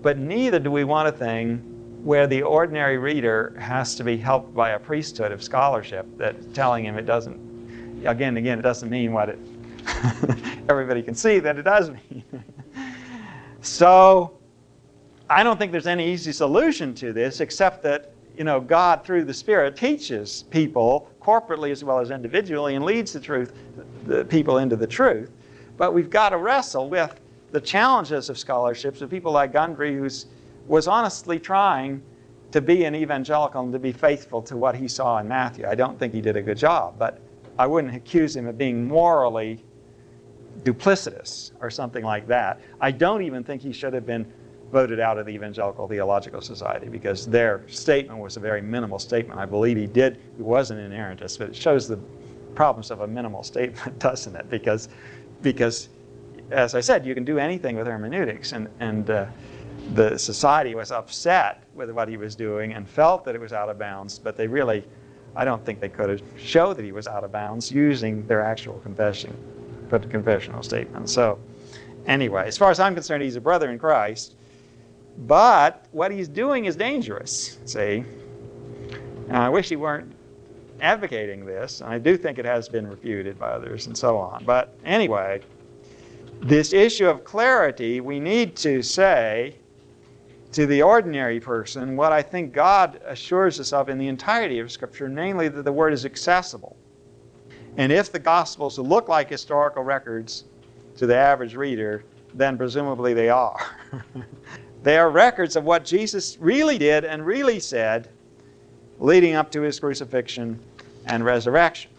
[0.02, 1.62] But neither do we want a thing
[2.04, 6.84] where the ordinary reader has to be helped by a priesthood of scholarship that telling
[6.84, 7.40] him it doesn't,
[8.04, 9.38] again, again, it doesn't mean what it
[10.68, 12.24] everybody can see that it does mean.
[13.60, 14.36] so
[15.28, 19.24] I don't think there's any easy solution to this except that you know God through
[19.24, 23.52] the Spirit teaches people corporately as well as individually and leads the truth
[24.06, 25.30] the people into the truth.
[25.76, 27.20] But we've got to wrestle with
[27.50, 30.08] the challenges of scholarships of people like Gundry who
[30.66, 32.02] was honestly trying
[32.52, 35.66] to be an evangelical and to be faithful to what he saw in Matthew.
[35.66, 37.20] I don't think he did a good job, but
[37.58, 39.64] I wouldn't accuse him of being morally
[40.62, 42.60] duplicitous or something like that.
[42.80, 44.30] I don't even think he should have been
[44.70, 49.38] voted out of the Evangelical Theological Society because their statement was a very minimal statement.
[49.38, 51.98] I believe he did, he was an inerrantist, but it shows the
[52.54, 54.50] problems of a minimal statement, doesn't it?
[54.50, 54.88] Because,
[55.42, 55.88] because
[56.50, 59.26] as I said, you can do anything with hermeneutics, and, and uh,
[59.94, 63.68] the society was upset with what he was doing and felt that it was out
[63.68, 64.84] of bounds, but they really,
[65.36, 68.42] I don't think they could have showed that he was out of bounds using their
[68.42, 69.36] actual confession
[69.88, 71.08] but confessional statement.
[71.08, 71.38] So,
[72.06, 74.34] anyway, as far as I'm concerned, he's a brother in Christ.
[75.18, 78.04] But what he's doing is dangerous, see?
[79.28, 80.12] And I wish he weren't
[80.80, 81.80] advocating this.
[81.82, 84.44] I do think it has been refuted by others and so on.
[84.44, 85.40] But anyway,
[86.40, 89.56] this issue of clarity, we need to say
[90.52, 94.70] to the ordinary person what I think God assures us of in the entirety of
[94.70, 96.76] Scripture, namely that the Word is accessible.
[97.76, 100.44] And if the Gospels look like historical records
[100.96, 102.04] to the average reader,
[102.34, 103.76] then presumably they are.
[104.82, 108.08] they are records of what Jesus really did and really said
[108.98, 110.58] leading up to his crucifixion
[111.06, 111.90] and resurrection.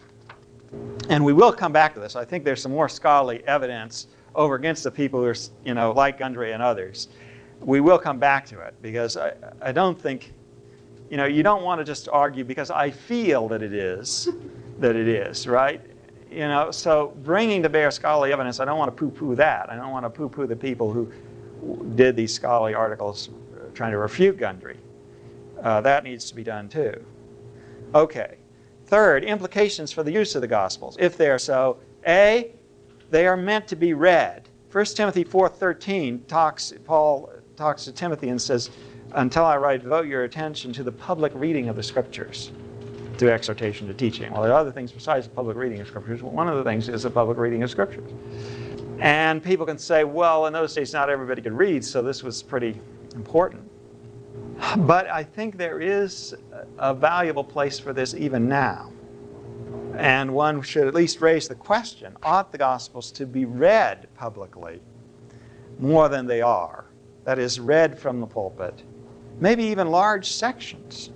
[1.08, 2.16] And we will come back to this.
[2.16, 5.92] I think there's some more scholarly evidence over against the people who are, you know,
[5.92, 7.08] like Gundry and others.
[7.60, 10.32] We will come back to it because I, I don't think,
[11.10, 14.28] you know, you don't want to just argue because I feel that it is
[14.78, 15.80] that it is, right?
[16.30, 19.70] You know, so bringing to bear scholarly evidence, I don't want to poo-poo that.
[19.70, 21.10] I don't want to poo-poo the people who
[21.94, 23.30] did these scholarly articles
[23.74, 24.76] trying to refute Gundry.
[25.62, 27.04] Uh, that needs to be done too.
[27.94, 28.36] Okay.
[28.86, 30.96] Third, implications for the use of the Gospels.
[30.98, 32.52] If they are so, A,
[33.10, 34.48] they are meant to be read.
[34.70, 38.70] 1 Timothy 4.13 talks, Paul talks to Timothy and says,
[39.12, 42.50] until I write, devote your attention to the public reading of the Scriptures
[43.18, 44.32] to exhortation to teaching.
[44.32, 46.22] Well, there are other things besides the public reading of scriptures.
[46.22, 48.10] One of the things is the public reading of scriptures.
[49.00, 52.42] And people can say, well, in those days, not everybody could read, so this was
[52.42, 52.80] pretty
[53.14, 53.68] important.
[54.78, 56.34] But I think there is
[56.78, 58.92] a valuable place for this even now.
[59.96, 64.80] And one should at least raise the question ought the Gospels to be read publicly
[65.78, 66.86] more than they are?
[67.24, 68.82] That is, read from the pulpit,
[69.40, 71.10] maybe even large sections.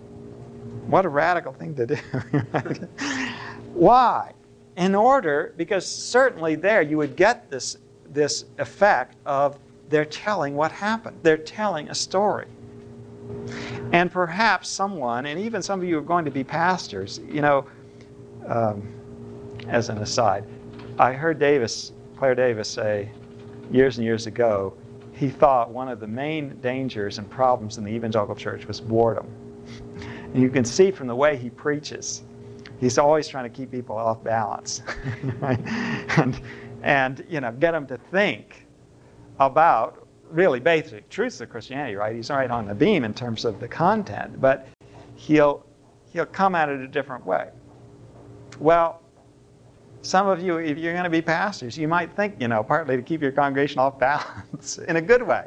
[0.92, 1.96] What a radical thing to do.
[3.72, 4.34] Why?
[4.76, 7.78] In order, because certainly there you would get this,
[8.10, 12.46] this effect of they're telling what happened, they're telling a story.
[13.94, 17.64] And perhaps someone, and even some of you are going to be pastors, you know,
[18.46, 18.86] um,
[19.68, 20.44] as an aside,
[20.98, 23.10] I heard Davis, Clair Davis, say
[23.70, 24.74] years and years ago,
[25.14, 29.26] he thought one of the main dangers and problems in the evangelical church was boredom.
[30.32, 32.22] And you can see from the way he preaches,
[32.80, 34.82] he's always trying to keep people off balance,
[35.40, 35.60] right?
[36.18, 36.40] and,
[36.82, 38.66] and you know, get them to think
[39.38, 42.14] about really basic truths of Christianity, right?
[42.16, 44.66] He's right on the beam in terms of the content, but
[45.14, 45.64] he'll
[46.12, 47.48] he'll come at it a different way.
[48.58, 49.00] Well,
[50.02, 52.96] some of you, if you're going to be pastors, you might think, you know, partly
[52.96, 55.46] to keep your congregation off balance in a good way,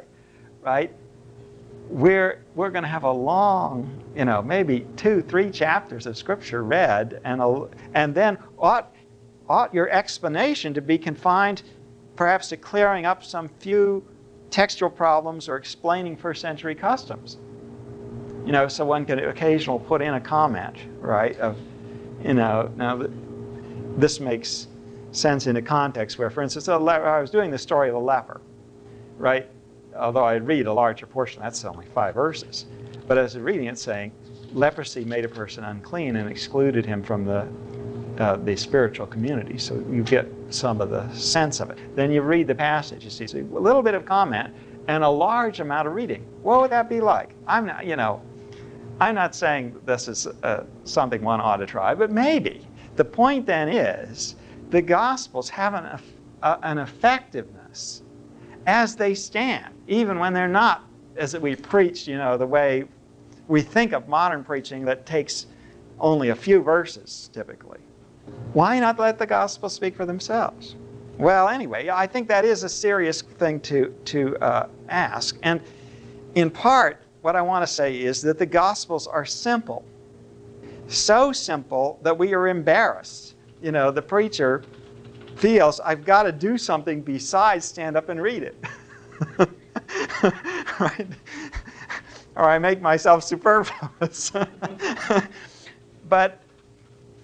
[0.62, 0.92] right?
[1.88, 6.64] We're, we're going to have a long, you know, maybe two, three chapters of Scripture
[6.64, 8.92] read, and, a, and then ought,
[9.48, 11.62] ought your explanation to be confined
[12.16, 14.04] perhaps to clearing up some few
[14.50, 17.36] textual problems or explaining first century customs.
[18.44, 21.56] You know, so one could occasionally put in a comment, right, of,
[22.22, 23.02] you know, now
[23.96, 24.68] this makes
[25.12, 28.40] sense in a context where, for instance, I was doing the story of the leper,
[29.18, 29.48] right?
[29.98, 32.66] Although I read a larger portion, that's only five verses.
[33.06, 34.12] But as a reading it, saying,
[34.52, 37.48] leprosy made a person unclean and excluded him from the,
[38.18, 39.58] uh, the spiritual community.
[39.58, 41.78] So you get some of the sense of it.
[41.96, 44.54] Then you read the passage, you see so a little bit of comment
[44.88, 46.24] and a large amount of reading.
[46.42, 47.34] What would that be like?
[47.46, 48.22] I'm not, you know,
[49.00, 52.66] I'm not saying this is uh, something one ought to try, but maybe.
[52.96, 54.36] The point then is
[54.70, 56.00] the Gospels have an,
[56.42, 58.02] uh, an effectiveness
[58.66, 60.84] as they stand, even when they're not,
[61.16, 62.84] as we preach, you know, the way
[63.48, 65.46] we think of modern preaching that takes
[66.00, 67.78] only a few verses typically.
[68.52, 70.76] Why not let the Gospels speak for themselves?
[71.16, 75.38] Well, anyway, I think that is a serious thing to, to uh, ask.
[75.42, 75.60] And
[76.34, 79.84] in part, what I want to say is that the Gospels are simple
[80.88, 83.34] so simple that we are embarrassed.
[83.62, 84.62] You know, the preacher
[85.36, 88.56] feels I've got to do something besides stand up and read it.
[90.80, 91.06] right?
[92.34, 94.32] Or I make myself superfluous.
[96.08, 96.40] but,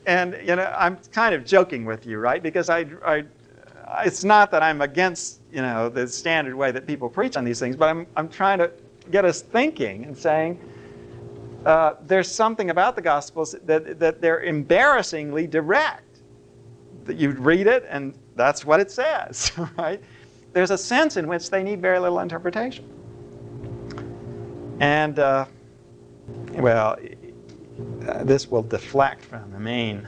[0.06, 2.42] and, you know, I'm kind of joking with you, right?
[2.42, 3.24] Because I, I,
[4.04, 7.60] it's not that I'm against, you know, the standard way that people preach on these
[7.60, 8.70] things, but I'm, I'm trying to
[9.10, 10.58] get us thinking and saying,
[11.66, 16.11] uh, there's something about the Gospels that, that they're embarrassingly direct.
[17.04, 20.02] That you read it and that's what it says, right?
[20.52, 22.88] There's a sense in which they need very little interpretation.
[24.80, 25.46] And, uh,
[26.54, 26.96] well,
[28.08, 30.06] uh, this will deflect from the main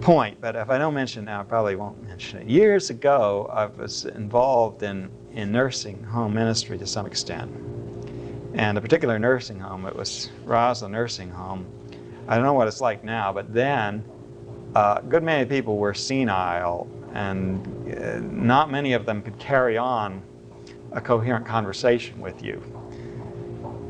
[0.00, 2.48] point, but if I don't mention it now, I probably won't mention it.
[2.48, 7.52] Years ago, I was involved in, in nursing home ministry to some extent
[8.54, 9.86] and a particular nursing home.
[9.86, 11.66] It was Roslyn Nursing Home.
[12.26, 14.04] I don't know what it's like now, but then
[14.78, 17.66] a good many people were senile, and
[17.96, 20.22] uh, not many of them could carry on
[20.92, 22.62] a coherent conversation with you.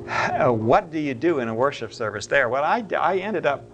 [0.08, 2.48] Uh, what do you do in a worship service there?
[2.48, 3.70] Well, I, I ended up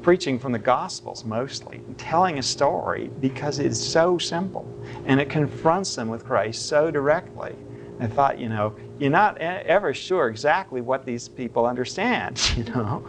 [0.00, 4.66] preaching from the Gospels mostly, telling a story because it's so simple
[5.04, 7.54] and it confronts them with Christ so directly.
[8.00, 13.06] I thought, you know, you're not ever sure exactly what these people understand, you know.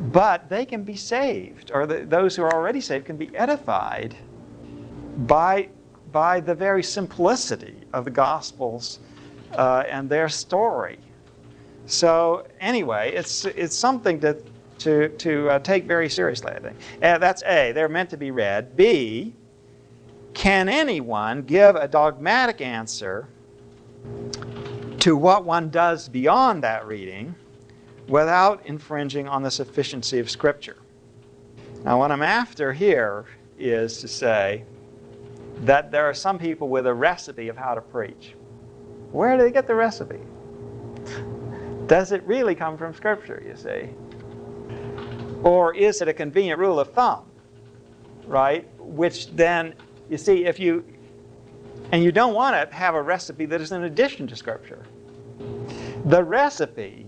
[0.00, 4.16] But they can be saved, or the, those who are already saved can be edified
[5.26, 5.68] by,
[6.10, 9.00] by the very simplicity of the Gospels
[9.52, 10.98] uh, and their story.
[11.84, 14.42] So, anyway, it's, it's something to,
[14.78, 16.76] to, to uh, take very seriously, I think.
[17.02, 18.76] Uh, that's A, they're meant to be read.
[18.76, 19.34] B,
[20.32, 23.28] can anyone give a dogmatic answer
[25.00, 27.34] to what one does beyond that reading
[28.10, 30.76] without infringing on the sufficiency of Scripture.
[31.84, 33.24] Now, what I'm after here
[33.56, 34.64] is to say
[35.60, 38.34] that there are some people with a recipe of how to preach.
[39.12, 40.18] Where do they get the recipe?
[41.86, 43.88] Does it really come from Scripture, you see?
[45.44, 47.24] Or is it a convenient rule of thumb,
[48.26, 48.68] right?
[48.78, 49.74] Which then,
[50.08, 50.84] you see, if you
[51.92, 54.84] and you don't want to have a recipe that is in addition to Scripture.
[56.04, 57.06] The recipe,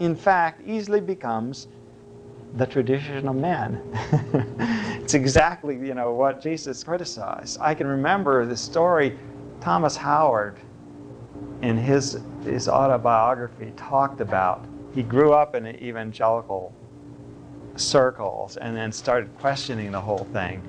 [0.00, 1.68] in fact, easily becomes
[2.56, 3.80] the tradition of men.
[5.02, 7.58] it's exactly you know what Jesus criticized.
[7.60, 9.16] I can remember the story
[9.60, 10.58] Thomas Howard
[11.62, 14.64] in his his autobiography talked about.
[14.94, 16.74] He grew up in evangelical
[17.76, 20.62] circles and then started questioning the whole thing.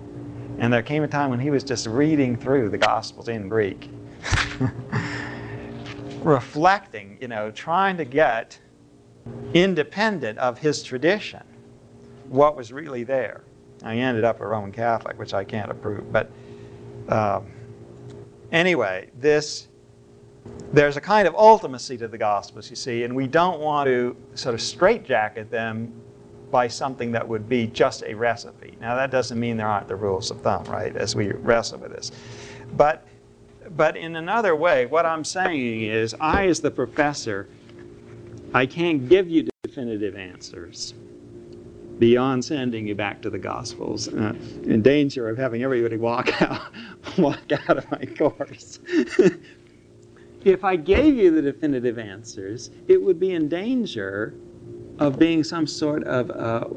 [0.59, 3.89] And there came a time when he was just reading through the Gospels in Greek,
[6.21, 8.59] reflecting, you know, trying to get
[9.53, 11.43] independent of his tradition
[12.31, 13.41] what was really there.
[13.83, 16.11] I ended up a Roman Catholic, which I can't approve.
[16.11, 16.31] But
[17.09, 17.51] um,
[18.51, 19.67] anyway, this
[20.73, 24.15] there's a kind of ultimacy to the Gospels, you see, and we don't want to
[24.33, 25.93] sort of straitjacket them
[26.49, 28.75] by something that would be just a recipe.
[28.81, 31.91] Now, that doesn't mean there aren't the rules of thumb, right, as we wrestle with
[31.91, 32.11] this.
[32.75, 33.05] But,
[33.75, 37.47] but in another way, what I'm saying is, I, as the professor,
[38.53, 40.93] I can't give you definitive answers
[41.99, 44.07] beyond sending you back to the Gospels.
[44.07, 44.33] Uh,
[44.63, 46.73] in danger of having everybody walk out,
[47.17, 47.39] walk
[47.69, 48.79] out of my course.
[50.43, 54.33] if I gave you the definitive answers, it would be in danger
[54.99, 56.67] of being some sort of, uh,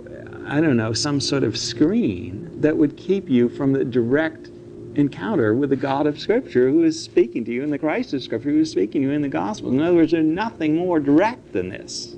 [0.47, 4.49] I don't know, some sort of screen that would keep you from the direct
[4.95, 8.22] encounter with the God of Scripture who is speaking to you in the Christ of
[8.22, 9.70] Scripture who is speaking to you in the gospel.
[9.70, 12.16] In other words, there's nothing more direct than this.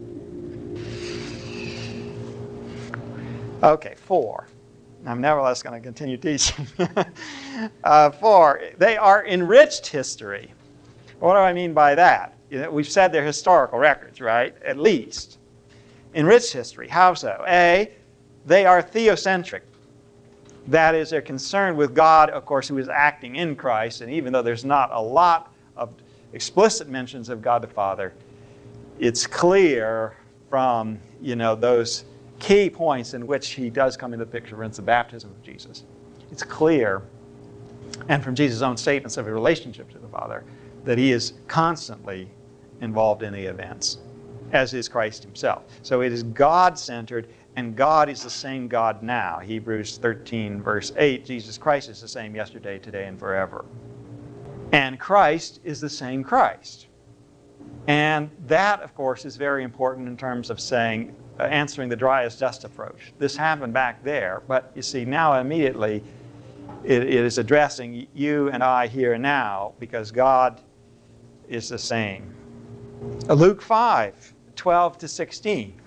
[3.62, 4.46] Okay, four.
[5.06, 6.66] I'm nevertheless going to continue teaching.
[7.84, 10.52] uh, four, they are enriched history.
[11.20, 12.34] What do I mean by that?
[12.50, 14.54] You know, we've said they're historical records, right?
[14.62, 15.38] At least.
[16.14, 16.88] Enriched history.
[16.88, 17.44] How so?
[17.48, 17.92] A,
[18.44, 19.62] they are theocentric.
[20.68, 24.00] That is, they're concerned with God, of course, who is acting in Christ.
[24.00, 25.90] And even though there's not a lot of
[26.32, 28.12] explicit mentions of God the Father,
[28.98, 30.16] it's clear
[30.48, 32.04] from you know those
[32.38, 35.84] key points in which he does come into the picture, for the baptism of Jesus.
[36.30, 37.02] It's clear,
[38.08, 40.44] and from Jesus' own statements of a relationship to the Father,
[40.84, 42.28] that he is constantly
[42.80, 43.98] involved in the events,
[44.52, 45.64] as is Christ himself.
[45.82, 49.38] So it is God centered, and God is the same God now.
[49.38, 53.64] Hebrews 13, verse 8 Jesus Christ is the same yesterday, today, and forever.
[54.72, 56.86] And Christ is the same Christ.
[57.86, 62.24] And that, of course, is very important in terms of saying, uh, answering the dry
[62.24, 63.12] as dust approach.
[63.18, 66.02] This happened back there, but you see, now immediately
[66.84, 70.60] it, it is addressing you and I here and now because God
[71.48, 72.34] is the same.
[73.28, 75.80] Luke 5, 12 to 16.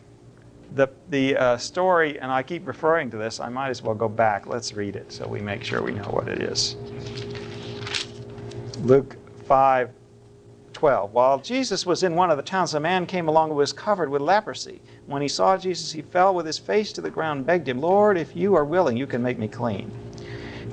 [0.76, 4.08] The, the uh, story, and I keep referring to this, I might as well go
[4.08, 4.46] back.
[4.46, 6.76] Let's read it so we make sure we know what it is.
[8.84, 9.18] Luke
[9.48, 9.90] 5,
[10.74, 11.14] 12.
[11.14, 14.10] While Jesus was in one of the towns, a man came along who was covered
[14.10, 14.80] with leprosy.
[15.08, 17.82] When he saw Jesus, he fell with his face to the ground and begged him,
[17.82, 19.92] Lord, if you are willing, you can make me clean.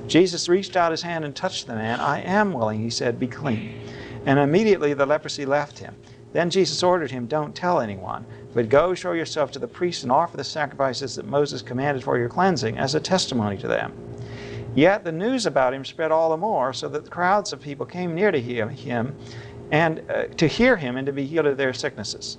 [0.07, 1.99] Jesus reached out his hand and touched the man.
[1.99, 3.81] I am willing, he said, be clean.
[4.25, 5.95] And immediately the leprosy left him.
[6.33, 10.11] Then Jesus ordered him, Don't tell anyone, but go show yourself to the priests and
[10.11, 13.93] offer the sacrifices that Moses commanded for your cleansing as a testimony to them.
[14.75, 18.13] Yet the news about him spread all the more, so that crowds of people came
[18.13, 19.15] near to him
[19.71, 22.37] and uh, to hear him and to be healed of their sicknesses.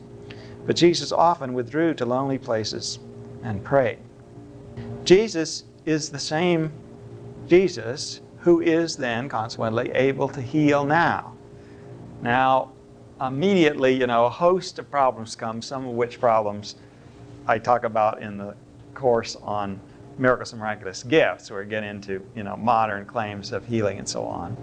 [0.66, 2.98] But Jesus often withdrew to lonely places
[3.42, 3.98] and prayed.
[5.04, 6.70] Jesus is the same
[7.48, 11.34] Jesus who is then consequently able to heal now.
[12.22, 12.72] Now,
[13.20, 16.76] immediately, you know, a host of problems come, some of which problems
[17.46, 18.54] I talk about in the
[18.94, 19.80] course on
[20.18, 24.08] miracles and miraculous gifts, where we get into, you know, modern claims of healing and
[24.08, 24.56] so on.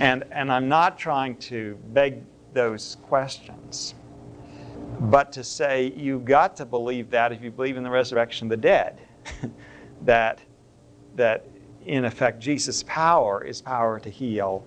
[0.00, 2.22] And, and I'm not trying to beg
[2.52, 3.94] those questions,
[5.00, 8.50] but to say you've got to believe that if you believe in the resurrection of
[8.50, 8.98] the dead,
[10.02, 10.40] that,
[11.16, 11.46] that
[11.86, 14.64] in effect Jesus' power is power to heal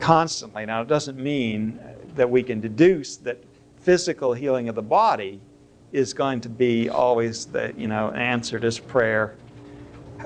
[0.00, 0.66] constantly.
[0.66, 1.80] Now, it doesn't mean
[2.14, 3.42] that we can deduce that
[3.80, 5.40] physical healing of the body
[5.92, 9.36] is going to be always the you know answer to prayer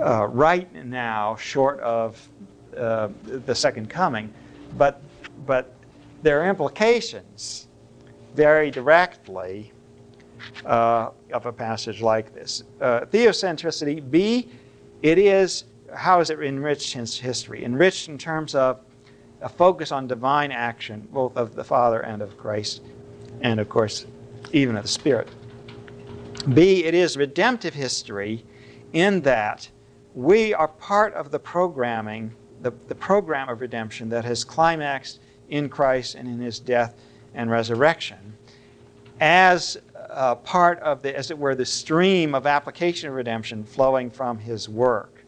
[0.01, 2.29] uh, right now, short of
[2.77, 4.33] uh, the second coming,
[4.77, 5.03] but,
[5.47, 5.75] but
[6.23, 7.69] there are implications
[8.35, 9.73] very directly
[10.65, 12.63] uh, of a passage like this.
[12.81, 14.49] Uh, theocentricity, B,
[15.03, 15.65] it is,
[15.95, 17.65] how is it enriched in history?
[17.65, 18.81] Enriched in terms of
[19.41, 22.83] a focus on divine action, both of the Father and of Christ,
[23.41, 24.07] and of course,
[24.53, 25.29] even of the Spirit.
[26.55, 28.45] B, it is redemptive history
[28.93, 29.69] in that
[30.15, 35.69] we are part of the programming the, the program of redemption that has climaxed in
[35.69, 36.97] Christ and in his death
[37.35, 38.35] and resurrection.
[39.21, 39.79] As
[40.11, 44.39] uh, part of the, as it were, the stream of application of redemption flowing from
[44.39, 45.25] his work.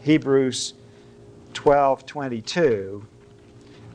[0.00, 0.74] Hebrews
[1.54, 3.06] 12 22.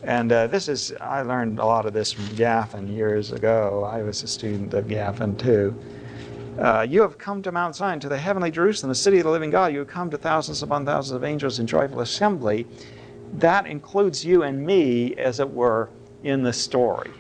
[0.04, 3.88] And uh, this is, I learned a lot of this from Gaffin years ago.
[3.90, 5.80] I was a student of Gaffin too.
[6.60, 9.32] Uh, you have come to Mount Zion, to the heavenly Jerusalem, the city of the
[9.32, 9.72] living God.
[9.72, 12.68] You have come to thousands upon thousands of angels in joyful assembly.
[13.36, 15.90] That includes you and me, as it were,
[16.24, 17.12] in the story,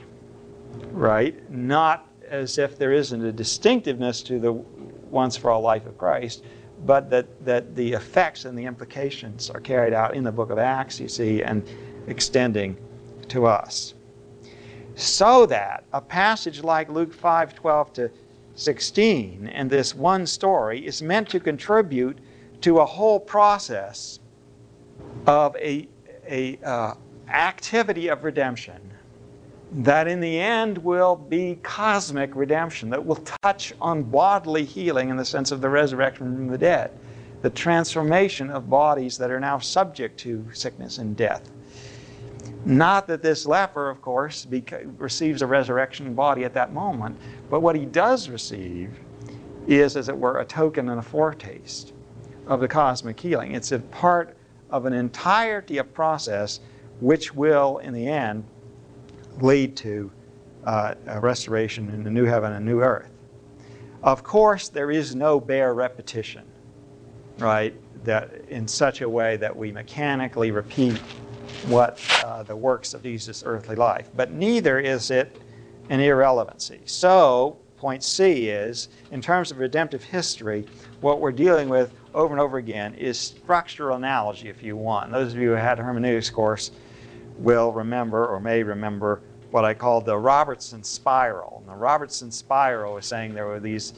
[0.91, 1.49] right?
[1.49, 6.43] Not as if there isn't a distinctiveness to the once for all life of Christ,
[6.85, 10.57] but that, that the effects and the implications are carried out in the book of
[10.59, 11.67] Acts, you see, and
[12.07, 12.77] extending
[13.29, 13.93] to us.
[14.95, 18.11] So that a passage like Luke 5 12 to
[18.55, 22.19] 16 and this one story is meant to contribute
[22.61, 24.19] to a whole process
[25.25, 25.87] of a,
[26.29, 26.93] a uh,
[27.27, 28.93] activity of redemption
[29.73, 35.17] that in the end will be cosmic redemption, that will touch on bodily healing in
[35.17, 36.91] the sense of the resurrection from the dead,
[37.41, 41.49] the transformation of bodies that are now subject to sickness and death.
[42.65, 44.47] Not that this leper, of course,
[44.97, 47.17] receives a resurrection body at that moment,
[47.49, 48.99] but what he does receive
[49.67, 51.93] is, as it were, a token and a foretaste
[52.47, 53.53] of the cosmic healing.
[53.53, 54.37] It's a part
[54.69, 56.61] of an entirety of process
[56.99, 58.45] which will, in the end,
[59.41, 60.11] lead to
[60.65, 63.09] uh, a restoration in the new heaven and new earth.
[64.03, 66.43] Of course, there is no bare repetition,
[67.39, 67.73] right?
[68.05, 70.99] That in such a way that we mechanically repeat
[71.65, 74.09] what uh, the works of Jesus' earthly life.
[74.15, 75.39] But neither is it
[75.89, 76.81] an irrelevancy.
[76.85, 80.65] So, point C is, in terms of redemptive history,
[81.01, 85.11] what we're dealing with over and over again is structural analogy, if you want.
[85.11, 86.71] Those of you who had a hermeneutics course
[87.37, 91.59] will remember or may remember what I call the Robertson spiral.
[91.59, 93.93] And the Robertson spiral is saying there were these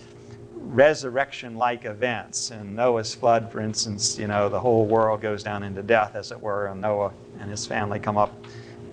[0.66, 2.51] resurrection-like events.
[2.51, 6.32] In Noah's flood, for instance, you know, the whole world goes down into death, as
[6.32, 8.34] it were, and Noah and his family come up,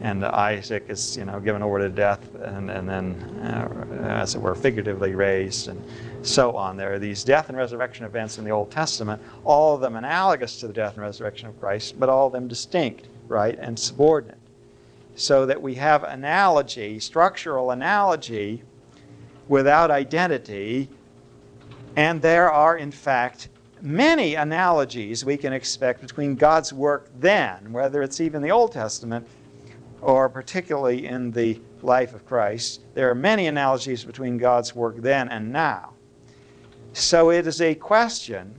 [0.00, 4.40] and Isaac is, you know, given over to death, and, and then, uh, as it
[4.40, 5.82] were, figuratively raised, and
[6.22, 6.76] so on.
[6.76, 10.60] There are these death and resurrection events in the Old Testament, all of them analogous
[10.60, 14.38] to the death and resurrection of Christ, but all of them distinct, right, and subordinate.
[15.14, 18.62] So that we have analogy, structural analogy,
[19.48, 20.88] without identity,
[21.96, 23.48] and there are, in fact,
[23.80, 29.26] many analogies we can expect between God's work then, whether it's even the Old Testament
[30.00, 32.80] or particularly in the life of Christ.
[32.94, 35.92] There are many analogies between God's work then and now.
[36.92, 38.54] So it is a question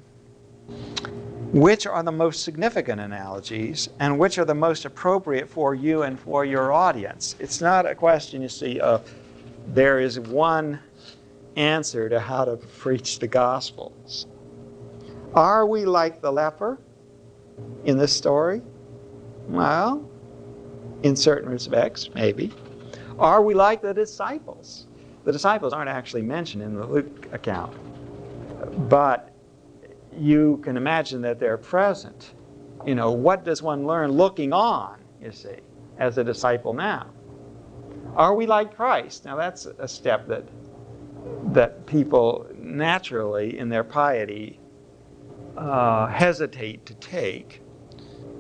[1.52, 6.20] which are the most significant analogies and which are the most appropriate for you and
[6.20, 7.36] for your audience.
[7.40, 9.14] It's not a question, you see, of
[9.68, 10.80] there is one
[11.56, 14.28] answer to how to preach the Gospels.
[15.34, 16.80] Are we like the leper
[17.86, 18.62] in this story?
[19.48, 20.10] Well,
[21.04, 22.52] in certain respects, maybe.
[23.20, 24.88] Are we like the disciples?
[25.24, 27.74] The disciples aren't actually mentioned in the Luke account,
[28.90, 29.34] but
[30.16, 32.34] you can imagine that they're present.
[32.86, 35.58] You know, what does one learn looking on, you see,
[35.98, 37.08] as a disciple now?
[38.16, 39.26] Are we like Christ?
[39.26, 40.44] Now, that's a step that
[41.48, 44.60] that people naturally, in their piety,
[45.58, 47.62] uh, hesitate to take.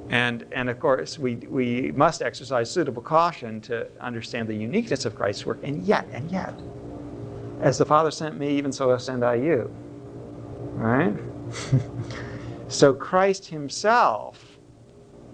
[0.09, 5.15] And, and of course, we, we must exercise suitable caution to understand the uniqueness of
[5.15, 5.59] Christ's work.
[5.63, 6.53] And yet, and yet,
[7.61, 9.73] as the Father sent me, even so send I you.
[10.73, 11.15] Right?
[12.67, 14.57] so Christ himself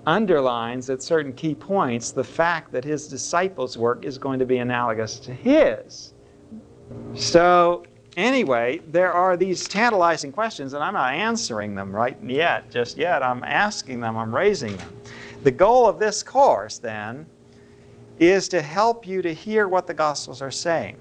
[0.06, 4.58] underlines at certain key points the fact that his disciples' work is going to be
[4.58, 6.14] analogous to his.
[7.16, 7.86] So,
[8.18, 13.24] anyway, there are these tantalizing questions, and I'm not answering them right yet, just yet.
[13.24, 14.90] I'm asking them, I'm raising them.
[15.44, 17.26] The goal of this course, then,
[18.20, 20.98] is to help you to hear what the Gospels are saying.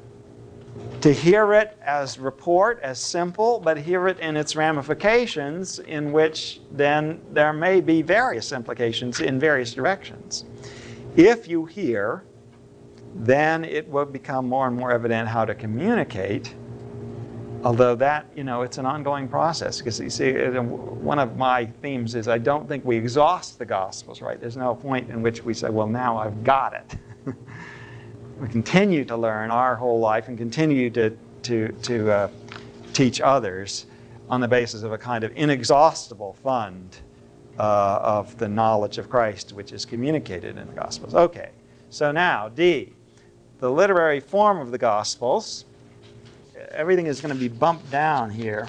[1.00, 6.60] To hear it as report, as simple, but hear it in its ramifications, in which
[6.70, 10.44] then there may be various implications in various directions.
[11.16, 12.22] If you hear
[13.18, 16.54] then it will become more and more evident how to communicate.
[17.64, 19.78] Although that, you know, it's an ongoing process.
[19.78, 24.22] Because you see, one of my themes is I don't think we exhaust the Gospels,
[24.22, 24.40] right?
[24.40, 26.96] There's no point in which we say, well, now I've got it.
[28.40, 31.10] we continue to learn our whole life and continue to,
[31.42, 32.28] to, to uh,
[32.92, 33.86] teach others
[34.30, 36.98] on the basis of a kind of inexhaustible fund
[37.58, 41.16] uh, of the knowledge of Christ, which is communicated in the Gospels.
[41.16, 41.50] Okay,
[41.90, 42.94] so now, D
[43.60, 45.64] the literary form of the Gospels
[46.70, 48.68] everything is going to be bumped down here.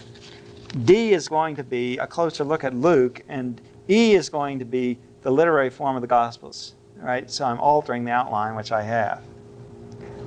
[0.86, 3.60] D is going to be a closer look at Luke, and
[3.90, 6.76] E is going to be the literary form of the Gospels.
[6.98, 7.30] Right?
[7.30, 9.24] So I'm altering the outline, which I have.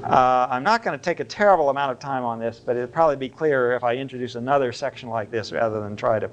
[0.04, 2.88] Uh, I'm not going to take a terrible amount of time on this, but it'll
[2.88, 6.30] probably be clearer if I introduce another section like this rather than try to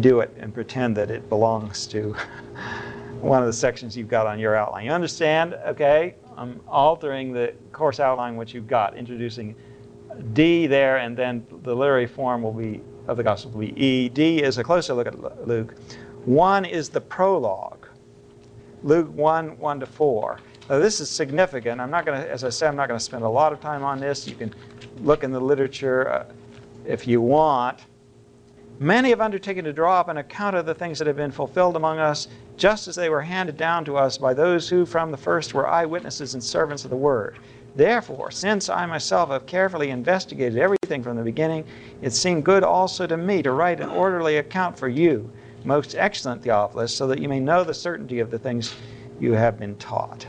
[0.00, 2.12] do it and pretend that it belongs to
[3.20, 4.86] one of the sections you've got on your outline.
[4.86, 5.54] You understand?
[5.66, 9.54] Okay, I'm altering the course outline which you've got, introducing
[10.32, 14.08] D there, and then the literary form will be of the gospel will be E.
[14.08, 15.76] D is a closer look at Luke.
[16.24, 17.86] One is the prologue.
[18.82, 20.38] Luke 1, 1 to 4.
[20.68, 21.80] Now, this is significant.
[21.80, 23.60] I'm not going to, as I said, I'm not going to spend a lot of
[23.60, 24.26] time on this.
[24.26, 24.52] You can
[24.98, 26.24] look in the literature uh,
[26.84, 27.84] if you want.
[28.78, 31.76] Many have undertaken to draw up an account of the things that have been fulfilled
[31.76, 35.16] among us, just as they were handed down to us by those who from the
[35.16, 37.38] first were eyewitnesses and servants of the word.
[37.74, 41.64] Therefore, since I myself have carefully investigated everything from the beginning,
[42.00, 45.30] it seemed good also to me to write an orderly account for you,
[45.64, 48.74] most excellent Theophilus, so that you may know the certainty of the things
[49.20, 50.26] you have been taught.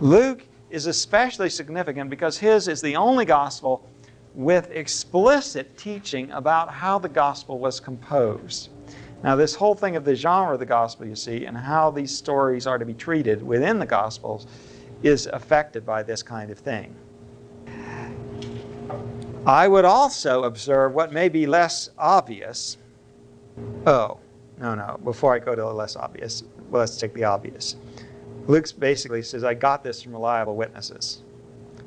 [0.00, 3.88] Luke is especially significant because his is the only gospel
[4.34, 8.70] with explicit teaching about how the gospel was composed.
[9.22, 12.16] Now, this whole thing of the genre of the gospel, you see, and how these
[12.16, 14.46] stories are to be treated within the gospels
[15.02, 16.94] is affected by this kind of thing.
[19.46, 22.78] I would also observe what may be less obvious.
[23.86, 24.18] Oh,
[24.58, 27.76] no, no, before I go to the less obvious, well, let's take the obvious.
[28.46, 31.22] Luke basically says, I got this from reliable witnesses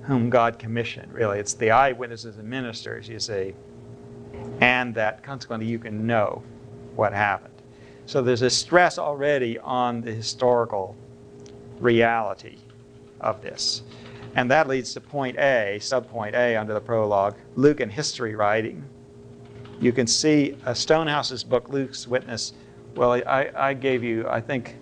[0.04, 1.12] whom God commissioned.
[1.14, 3.56] Really, it's the eyewitnesses and ministers, you see,
[4.62, 6.44] and that consequently you can know
[6.96, 7.54] what happened.
[8.06, 10.96] So there's a stress already on the historical
[11.80, 12.58] reality
[13.20, 13.84] of this.
[14.36, 18.84] And that leads to point A, subpoint A under the prologue, Luke and history writing.
[19.80, 22.54] You can see Stonehouse's book, Luke's Witness.
[22.96, 24.76] Well, I, I gave you, I think,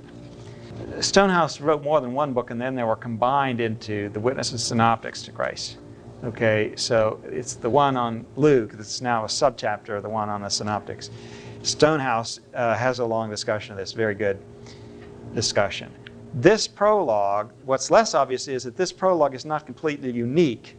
[1.00, 5.22] Stonehouse wrote more than one book, and then they were combined into the Witnesses Synoptics
[5.24, 5.78] to Christ.
[6.24, 10.42] Okay, so it's the one on Luke that's now a subchapter of the one on
[10.42, 11.10] the Synoptics.
[11.64, 14.38] Stonehouse uh, has a long discussion of this, very good
[15.34, 15.92] discussion.
[16.34, 20.76] This prologue, what's less obvious is that this prologue is not completely unique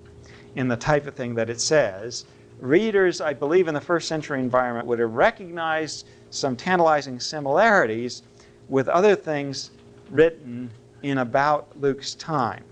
[0.57, 2.27] in the type of thing that it says.
[2.61, 8.23] Readers, I believe, in the first century environment would have recognized some tantalizing similarities
[8.69, 9.71] with other things
[10.11, 10.71] written
[11.03, 12.65] in about Luke's time.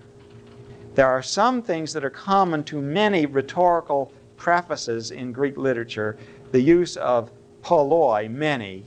[0.95, 6.19] There are some things that are common to many rhetorical prefaces in Greek literature
[6.51, 7.31] the use of
[7.63, 8.85] polloi, many,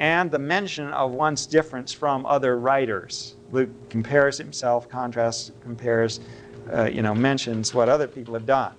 [0.00, 3.36] and the mention of one's difference from other writers.
[3.52, 6.20] Luke compares himself, contrasts, compares,
[6.72, 8.74] uh, you know, mentions what other people have done.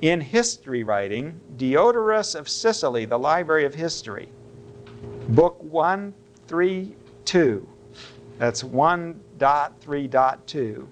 [0.00, 4.28] In history writing, Diodorus of Sicily, the Library of History,
[5.28, 7.68] Book 132,
[8.38, 10.86] that's 1.3.2,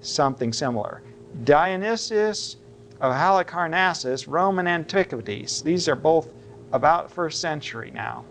[0.00, 1.02] something similar.
[1.44, 2.56] Dionysius
[3.00, 5.62] of Halicarnassus, Roman Antiquities.
[5.62, 6.28] These are both
[6.72, 8.24] about first century now.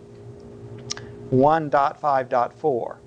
[1.31, 2.97] 1.5.4.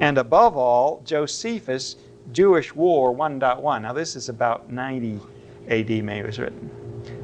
[0.00, 1.96] And above all, Josephus,
[2.32, 3.82] Jewish War 1.1.
[3.82, 5.20] Now, this is about 90
[5.68, 6.70] AD, maybe it was written.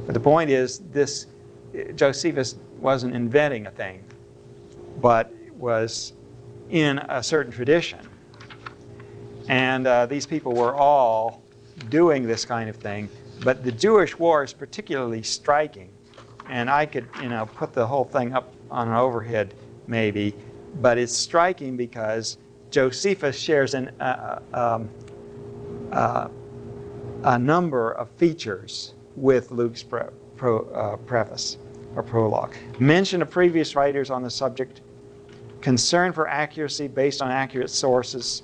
[0.06, 1.26] But the point is, this
[1.94, 4.02] Josephus wasn't inventing a thing,
[5.00, 6.14] but was
[6.70, 8.00] in a certain tradition.
[9.48, 11.42] And uh, these people were all
[11.88, 13.08] doing this kind of thing.
[13.42, 15.90] But the Jewish war is particularly striking.
[16.50, 19.54] And I could, you know, put the whole thing up on an overhead
[19.86, 20.34] maybe,
[20.80, 22.38] but it's striking because
[22.70, 24.88] Josephus shares an, uh, um,
[25.92, 26.28] uh,
[27.24, 31.58] a number of features with Luke's pro, pro, uh, preface
[31.96, 32.54] or prologue.
[32.78, 34.82] Mention of previous writers on the subject.
[35.60, 38.42] Concern for accuracy based on accurate sources,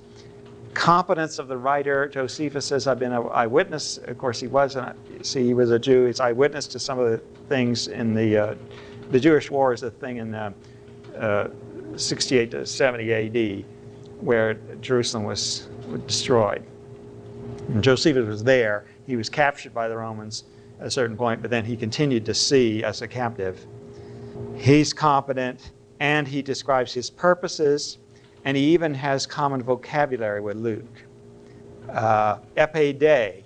[0.75, 2.07] competence of the writer.
[2.07, 3.97] Josephus says, I've been an eyewitness.
[3.97, 4.77] Of course, he was,
[5.23, 6.05] see, he was a Jew.
[6.05, 7.17] He's eyewitness to some of the
[7.47, 8.55] things in the, uh,
[9.09, 10.51] the Jewish war is a thing in uh,
[11.17, 11.47] uh,
[11.95, 13.65] 68 to 70 AD
[14.19, 15.69] where Jerusalem was
[16.05, 16.63] destroyed.
[17.69, 18.85] And Josephus was there.
[19.07, 20.43] He was captured by the Romans
[20.79, 23.65] at a certain point, but then he continued to see as a captive.
[24.55, 27.97] He's competent and he describes his purposes,
[28.45, 31.03] and he even has common vocabulary with Luke.
[31.89, 33.43] Uh, epe de,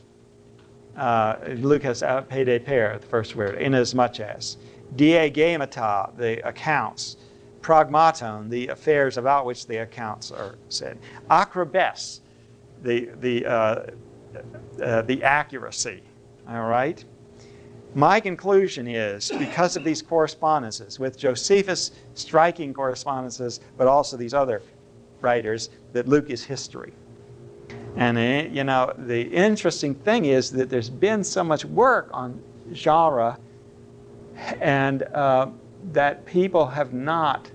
[0.97, 4.57] uh, Luke has epe de per, the first word, inasmuch as.
[4.95, 7.17] Diegemata, the accounts.
[7.61, 10.97] Pragmaton, the affairs about which the accounts are said.
[11.29, 12.21] Acrobes,
[12.83, 13.85] the, the, uh,
[14.81, 16.01] uh, the accuracy
[16.47, 17.03] All right?
[17.95, 24.61] My conclusion is because of these correspondences with Josephus, striking correspondences, but also these other
[25.21, 26.93] writers, that Luke is history.
[27.95, 32.41] And, uh, you know, the interesting thing is that there's been so much work on
[32.73, 33.37] genre
[34.61, 35.47] and uh,
[35.91, 37.49] that people have not,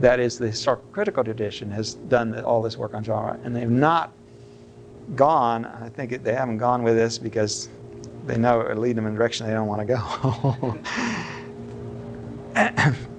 [0.00, 3.68] that is, the historical critical tradition has done all this work on genre, and they've
[3.68, 4.12] not
[5.14, 7.68] gone, I think they haven't gone with this because
[8.26, 10.78] they know it would lead them in a direction they don't want to
[12.54, 12.92] go.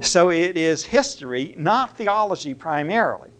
[0.00, 3.30] so it is history, not theology primarily.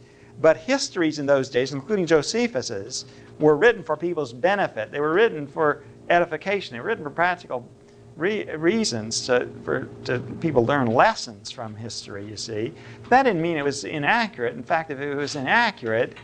[0.40, 3.06] But histories in those days, including Josephus's,
[3.38, 4.90] were written for people's benefit.
[4.90, 6.74] They were written for edification.
[6.74, 7.68] They were written for practical
[8.16, 12.72] re- reasons to, for to people learn lessons from history, you see.
[13.08, 14.54] That didn't mean it was inaccurate.
[14.54, 16.14] In fact, if it was inaccurate,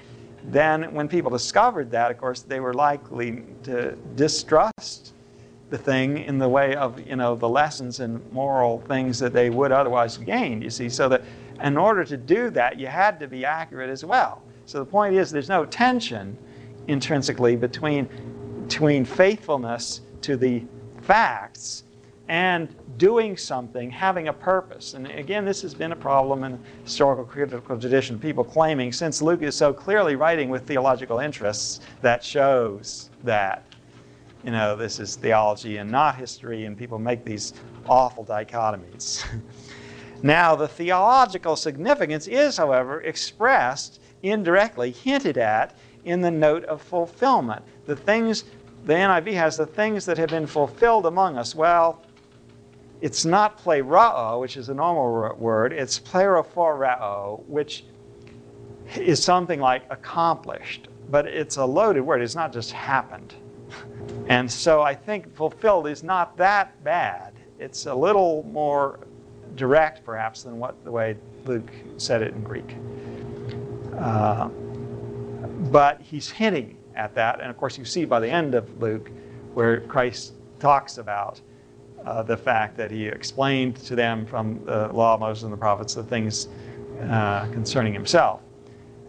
[0.45, 5.14] then when people discovered that, of course, they were likely to distrust
[5.75, 9.51] the thing in the way of, you know, the lessons and moral things that they
[9.51, 10.89] would otherwise gain, you see.
[10.89, 11.25] So that
[11.61, 14.41] in order to do that, you had to be accurate as well.
[14.67, 16.39] So the point is there's no tension
[16.87, 18.09] intrinsically between,
[18.69, 20.63] between faithfulness to the
[21.03, 21.83] facts
[22.29, 24.95] and doing something, having a purpose.
[24.95, 28.17] And again, this has been a problem in historical critical tradition.
[28.17, 33.67] People claiming, since Luke is so clearly writing with theological interests, that shows that,
[34.45, 37.55] you know, this is theology and not history, and people make these
[37.89, 39.25] awful dichotomies.
[40.23, 47.63] now, the theological significance is, however, expressed indirectly, hinted at in the note of fulfillment.
[47.87, 48.45] The things,
[48.85, 51.55] the NIV has the things that have been fulfilled among us.
[51.55, 52.03] Well,
[53.01, 57.85] it's not pleroo, which is a normal word, it's plerophoreo, which
[58.97, 62.21] is something like accomplished, but it's a loaded word.
[62.21, 63.35] It's not just happened.
[64.29, 67.35] And so I think fulfilled is not that bad.
[67.59, 69.01] It's a little more
[69.55, 72.77] direct, perhaps, than what the way Luke said it in Greek.
[73.97, 74.49] Uh,
[75.71, 79.11] but he's hinting at that, and of course, you see by the end of Luke
[79.55, 81.41] where Christ talks about
[82.05, 85.57] uh, the fact that he explained to them from the law of Moses and the
[85.57, 86.49] prophets the things
[87.09, 88.41] uh, concerning himself.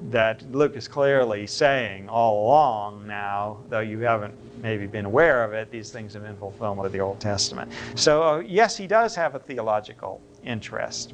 [0.10, 4.34] That Luke is clearly saying all along now, though you haven't
[4.66, 7.72] maybe been aware of it, these things have been fulfillment of the Old Testament.
[7.94, 11.14] So, uh, yes, he does have a theological interest.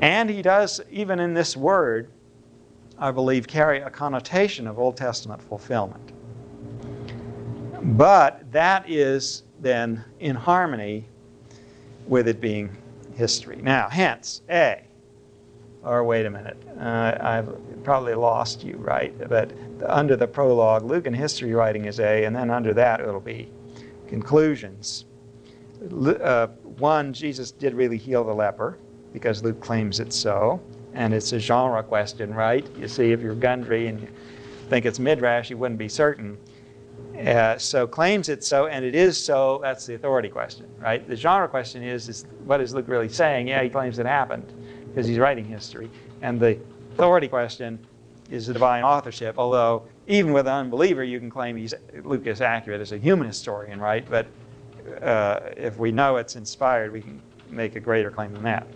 [0.00, 2.10] And he does, even in this word,
[2.98, 6.12] I believe, carry a connotation of Old Testament fulfillment.
[7.98, 11.04] But that is then in harmony
[12.06, 12.74] with it being
[13.14, 13.56] history.
[13.56, 14.87] Now, hence, A,
[15.88, 19.14] or wait a minute, uh, I've probably lost you, right?
[19.28, 19.50] But
[19.86, 23.48] under the prologue, Luke and history writing is A, and then under that it'll be
[24.06, 25.06] conclusions.
[25.82, 28.76] Uh, one, Jesus did really heal the leper
[29.14, 30.60] because Luke claims it so,
[30.92, 32.66] and it's a genre question, right?
[32.76, 34.08] You see, if you're Gundry and you
[34.68, 36.36] think it's midrash, you wouldn't be certain.
[37.18, 41.08] Uh, so claims it so, and it is so, that's the authority question, right?
[41.08, 43.48] The genre question is, is what is Luke really saying?
[43.48, 44.52] Yeah, he claims it happened
[44.88, 45.90] because he's writing history.
[46.22, 46.58] And the
[46.92, 47.78] authority question
[48.30, 52.40] is the divine authorship, although even with an unbeliever, you can claim he's, Luke is
[52.40, 54.08] accurate as a human historian, right?
[54.08, 54.26] But
[55.02, 57.20] uh, if we know it's inspired, we can
[57.50, 58.66] make a greater claim than that.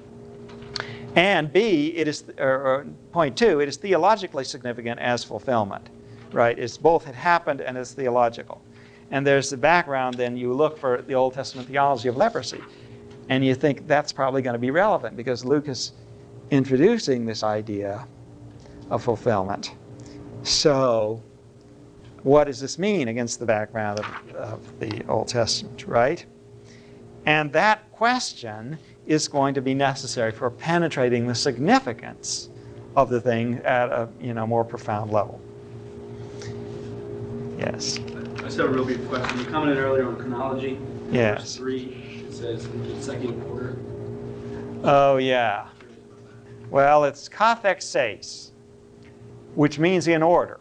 [1.16, 5.90] And B, it is, or, or point two, it is theologically significant as fulfillment
[6.32, 6.58] right?
[6.58, 8.62] It's both had happened and it's theological.
[9.10, 12.62] And there's the background, then you look for the Old Testament theology of leprosy.
[13.28, 15.92] And you think that's probably going to be relevant because Luke is
[16.52, 18.06] introducing this idea
[18.90, 19.74] of fulfillment.
[20.42, 21.22] So,
[22.22, 26.24] what does this mean against the background of, of the Old Testament, right?
[27.24, 32.50] And that question is going to be necessary for penetrating the significance
[32.96, 35.40] of the thing at a you know, more profound level.
[37.58, 37.98] Yes.
[37.98, 39.38] I just have a real brief question.
[39.38, 40.78] You commented earlier on chronology.
[41.10, 41.40] Yes.
[41.40, 43.78] Verse 3, it says in the second order.
[44.84, 45.68] Oh, yeah.
[46.72, 48.50] Well, it's kathexes,
[49.54, 50.58] which means in order.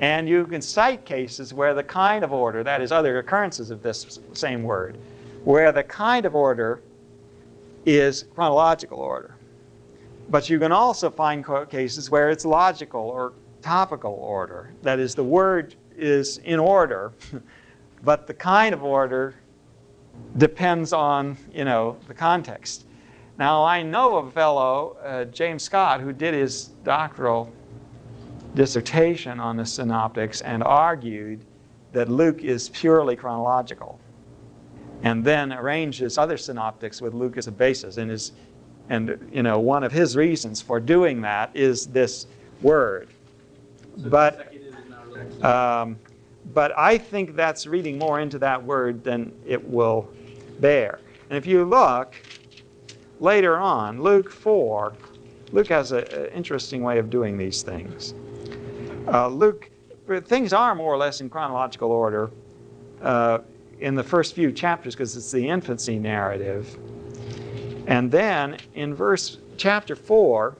[0.00, 3.82] And you can cite cases where the kind of order, that is, other occurrences of
[3.82, 4.98] this same word,
[5.44, 6.82] where the kind of order
[7.86, 9.34] is chronological order.
[10.28, 13.32] But you can also find cases where it's logical or
[13.62, 14.74] topical order.
[14.82, 17.14] That is, the word is in order,
[18.04, 19.36] but the kind of order
[20.36, 22.84] depends on, you know, the context.
[23.38, 27.52] Now, I know a fellow, uh, James Scott, who did his doctoral
[28.54, 31.44] dissertation on the synoptics and argued
[31.92, 34.00] that Luke is purely chronological,
[35.04, 37.96] and then arranges other synoptics with Luke as a basis.
[37.96, 38.32] And is,
[38.88, 42.26] and you know, one of his reasons for doing that is this
[42.60, 43.08] word.
[44.02, 45.96] So But- the second is not really- Um,
[46.52, 50.08] but I think that's reading more into that word than it will
[50.58, 50.98] bear.
[51.30, 52.14] And if you look
[53.20, 54.92] later on, Luke 4,
[55.52, 56.04] Luke has an
[56.34, 58.14] interesting way of doing these things.
[59.06, 59.70] Uh, Luke,
[60.24, 62.30] things are more or less in chronological order
[63.02, 63.38] uh,
[63.80, 66.78] in the first few chapters because it's the infancy narrative.
[67.86, 70.56] And then in verse chapter 4,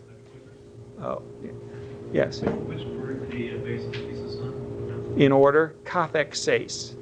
[1.03, 1.23] oh,
[2.13, 2.43] yes
[5.19, 6.95] in order, kathexes.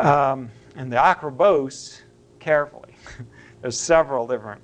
[0.00, 2.00] Um, and the akribos,
[2.40, 2.94] carefully.
[3.64, 4.60] There's several different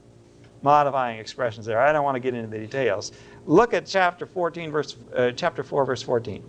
[0.61, 1.81] modifying expressions there.
[1.81, 3.13] I don't want to get into the details.
[3.47, 6.45] Look at chapter 14, verse, uh, chapter 4, verse 14.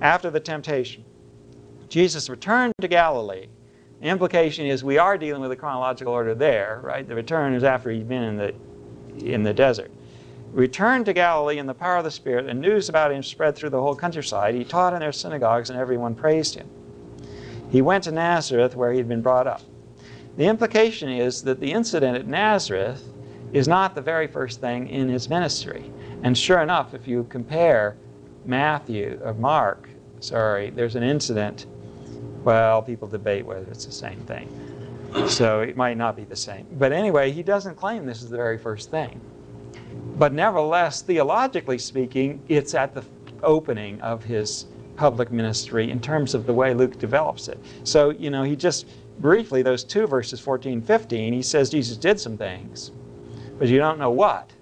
[0.00, 1.04] After the temptation,
[1.88, 3.48] Jesus returned to Galilee.
[4.00, 7.04] The implication is we are dealing with a chronological order there, right?
[7.04, 8.54] The return is after he'd been in the,
[9.18, 9.90] in the desert
[10.52, 13.70] returned to Galilee in the power of the Spirit, and news about him spread through
[13.70, 14.54] the whole countryside.
[14.54, 16.70] He taught in their synagogues, and everyone praised him.
[17.70, 19.60] He went to Nazareth, where he had been brought up.
[20.38, 23.02] The implication is that the incident at Nazareth
[23.52, 25.90] is not the very first thing in his ministry.
[26.22, 27.96] And sure enough, if you compare
[28.44, 29.88] Matthew or Mark,
[30.20, 31.66] sorry, there's an incident.
[32.44, 34.48] Well, people debate whether it's the same thing.
[35.26, 36.68] So it might not be the same.
[36.70, 39.20] But anyway, he doesn't claim this is the very first thing.
[40.18, 43.02] But nevertheless, theologically speaking, it's at the
[43.42, 47.58] opening of his public ministry in terms of the way Luke develops it.
[47.82, 48.86] So, you know, he just
[49.20, 52.92] briefly, those two verses 14 15, he says Jesus did some things,
[53.58, 54.52] but you don't know what.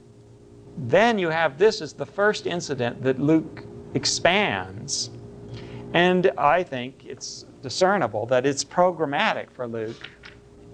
[0.76, 3.64] Then you have this as the first incident that Luke
[3.94, 5.10] expands.
[5.94, 10.10] And I think it's discernible that it's programmatic for Luke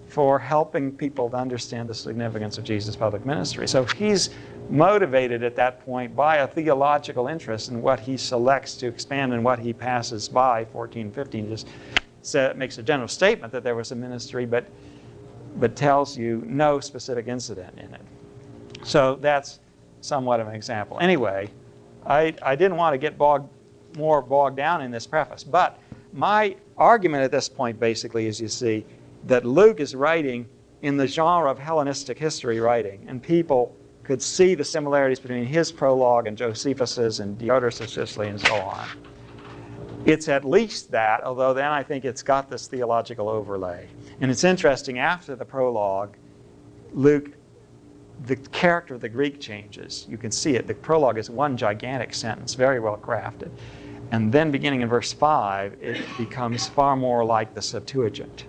[0.09, 3.67] for helping people to understand the significance of Jesus' public ministry.
[3.67, 4.29] So he's
[4.69, 9.43] motivated at that point by a theological interest in what he selects to expand and
[9.43, 10.67] what he passes by.
[10.67, 11.69] 14, 15 just
[12.23, 14.67] sa- makes a general statement that there was a ministry, but,
[15.57, 18.01] but tells you no specific incident in it.
[18.85, 19.61] So that's
[20.01, 20.99] somewhat of an example.
[21.01, 21.51] Anyway,
[22.07, 23.49] I, I didn't want to get bogged,
[23.97, 25.79] more bogged down in this preface, but
[26.13, 28.85] my argument at this point basically is you see
[29.27, 30.49] that Luke is writing
[30.83, 35.71] in the genre of Hellenistic history writing, and people could see the similarities between his
[35.71, 38.89] prologue and Josephus's and Diodorus Sicily and so on.
[40.05, 43.87] It's at least that, although then I think it's got this theological overlay.
[44.21, 46.17] And it's interesting, after the prologue,
[46.93, 47.31] Luke,
[48.27, 50.07] the character of the Greek changes.
[50.09, 50.67] You can see it.
[50.67, 53.51] The prologue is one gigantic sentence, very well crafted.
[54.11, 58.45] And then beginning in verse 5, it becomes far more like the Septuagint,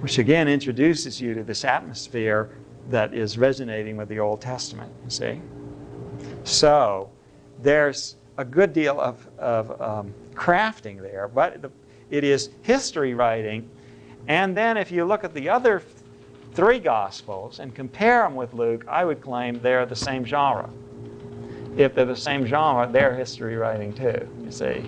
[0.00, 2.50] which again introduces you to this atmosphere
[2.88, 5.40] that is resonating with the Old Testament, you see.
[6.44, 7.10] So
[7.60, 11.70] there's a good deal of, of um, crafting there, but
[12.10, 13.68] it is history writing.
[14.28, 15.82] And then if you look at the other
[16.54, 20.68] three Gospels and compare them with Luke, I would claim they're the same genre.
[21.76, 24.84] If they're the same genre, they're history writing too, you see.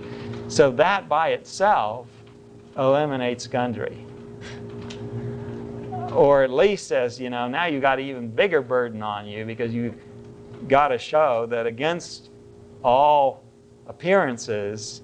[0.47, 2.07] So that by itself
[2.77, 4.05] eliminates Gundry.
[6.11, 9.43] Or at least says, you know, now you've got an even bigger burden on you
[9.43, 9.95] because you've
[10.67, 12.29] got to show that against
[12.83, 13.43] all
[13.87, 15.01] appearances,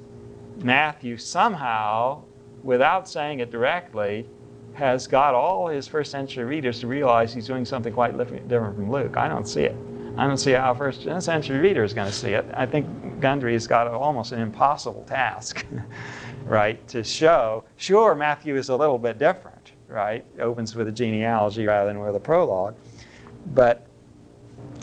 [0.63, 2.23] Matthew somehow,
[2.63, 4.27] without saying it directly,
[4.73, 8.91] has got all his first century readers to realize he's doing something quite different from
[8.91, 9.17] Luke.
[9.17, 9.75] I don't see it.
[10.17, 12.45] I don't see how a first century reader is going to see it.
[12.53, 15.65] I think Gundry has got almost an impossible task,
[16.45, 17.63] right, to show.
[17.77, 20.25] Sure, Matthew is a little bit different, right?
[20.38, 22.75] It Opens with a genealogy rather than with a prologue.
[23.53, 23.88] But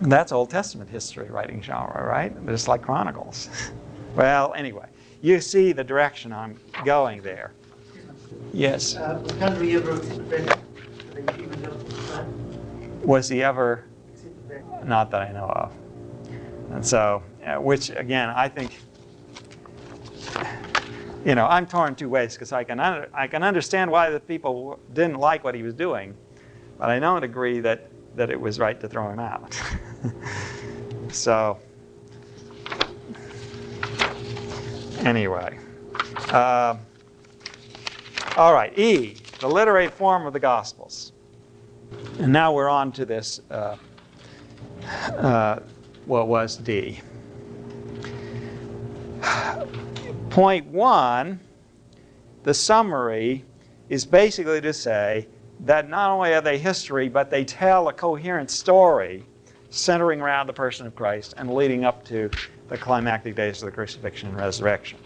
[0.03, 2.35] that's Old Testament history writing genre, right?
[2.47, 3.51] Just like Chronicles.
[4.17, 4.87] well, anyway,
[5.21, 7.53] you see the direction I'm going there.
[8.53, 8.97] Yes.
[8.97, 10.49] Uh, was Gundry ever read?
[10.49, 12.27] Have you even looked at that?
[13.07, 13.85] Was he ever?
[14.15, 14.87] Is it read?
[14.87, 15.73] Not that I know of.
[16.71, 18.79] And so, uh, which again, I think,
[21.25, 24.21] you know, I'm torn two ways because I can under, I can understand why the
[24.21, 26.15] people didn't like what he was doing,
[26.79, 29.61] but I don't agree that that it was right to throw him out.
[31.13, 31.59] so,
[34.99, 35.59] anyway,
[36.31, 36.77] uh,
[38.37, 41.13] all right, E, the literary form of the Gospels.
[42.19, 43.77] And now we're on to this, uh,
[45.11, 45.61] uh,
[46.07, 47.01] what was D.
[50.31, 51.41] Point one
[52.45, 53.45] the summary
[53.89, 55.27] is basically to say
[55.61, 59.25] that not only are they history, but they tell a coherent story
[59.71, 62.31] centering around the person of Christ and leading up to
[62.69, 64.99] the climactic days of the crucifixion and resurrection.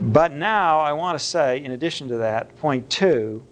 [0.00, 3.42] But now I want to say, in addition to that, point two,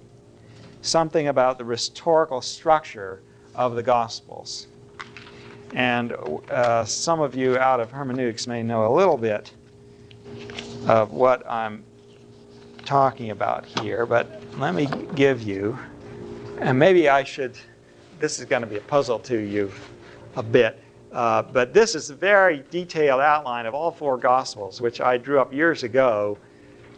[0.83, 3.23] something about the rhetorical structure
[3.55, 4.69] of the Gospels.
[5.75, 6.12] And
[6.51, 9.53] uh, some of you out of hermeneutics may know a little bit
[10.87, 11.83] of what I'm
[12.85, 15.79] talking about here, but let me give you,
[16.61, 17.57] and maybe I should,
[18.21, 19.73] this is going to be a puzzle to you
[20.36, 20.81] a bit,
[21.12, 25.40] uh, but this is a very detailed outline of all four Gospels, which I drew
[25.40, 26.39] up years ago,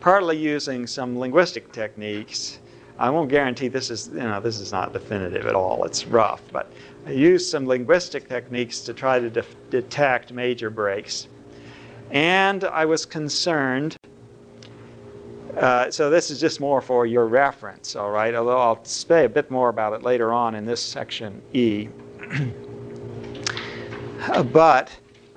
[0.01, 2.59] partly using some linguistic techniques.
[2.99, 5.85] I won't guarantee this is, you know, this is not definitive at all.
[5.85, 6.73] It's rough, but
[7.07, 11.29] I used some linguistic techniques to try to de- detect major breaks.
[12.11, 13.97] And I was concerned
[15.57, 18.35] uh, so this is just more for your reference, all right?
[18.35, 21.89] Although I'll say a bit more about it later on in this section E.
[24.53, 24.91] but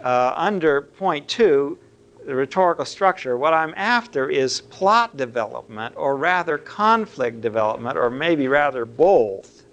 [0.03, 1.77] uh, under point two,
[2.25, 8.47] the rhetorical structure, what I'm after is plot development, or rather conflict development, or maybe
[8.47, 9.63] rather both.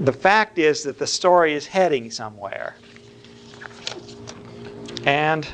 [0.00, 2.76] The fact is that the story is heading somewhere.
[5.06, 5.48] And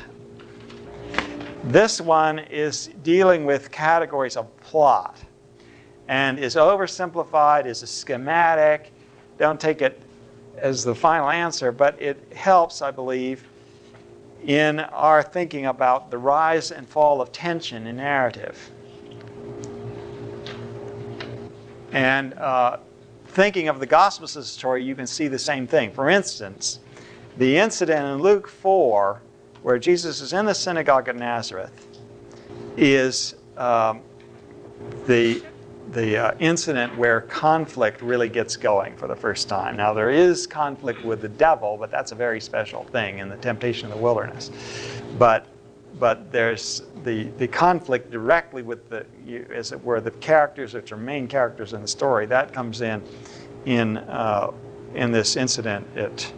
[1.63, 5.17] this one is dealing with categories of plot
[6.09, 8.91] and is oversimplified, is a schematic.
[9.37, 10.01] Don't take it
[10.57, 13.43] as the final answer, but it helps, I believe,
[14.45, 18.71] in our thinking about the rise and fall of tension in narrative.
[21.91, 22.77] And uh,
[23.27, 23.87] thinking of the
[24.35, 25.91] a story, you can see the same thing.
[25.91, 26.79] For instance,
[27.37, 29.21] the incident in Luke 4
[29.63, 31.87] where Jesus is in the synagogue at Nazareth
[32.77, 34.01] is um,
[35.07, 35.41] the,
[35.93, 39.77] the uh, incident where conflict really gets going for the first time.
[39.77, 43.37] Now, there is conflict with the devil, but that's a very special thing in the
[43.37, 44.51] temptation of the wilderness.
[45.17, 45.47] But,
[45.99, 49.05] but there's the, the conflict directly with the,
[49.53, 52.25] as it were, the characters which are main characters in the story.
[52.25, 53.01] That comes in
[53.65, 54.51] in, uh,
[54.95, 56.33] in this incident at,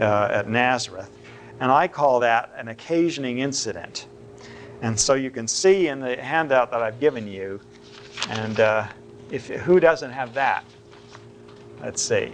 [0.00, 1.10] uh, at Nazareth.
[1.60, 4.06] And I call that an occasioning incident.
[4.82, 7.60] And so you can see in the handout that I've given you,
[8.28, 8.86] and uh,
[9.30, 10.64] if, who doesn't have that?
[11.82, 12.26] Let's see.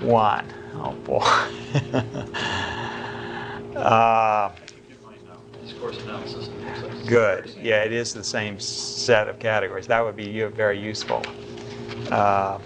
[0.00, 0.44] One.
[0.74, 1.18] Oh, boy.
[3.76, 4.50] uh.
[7.06, 7.54] Good.
[7.60, 9.86] Yeah, it is the same set of categories.
[9.86, 11.22] That would be very useful.
[12.10, 12.58] Uh,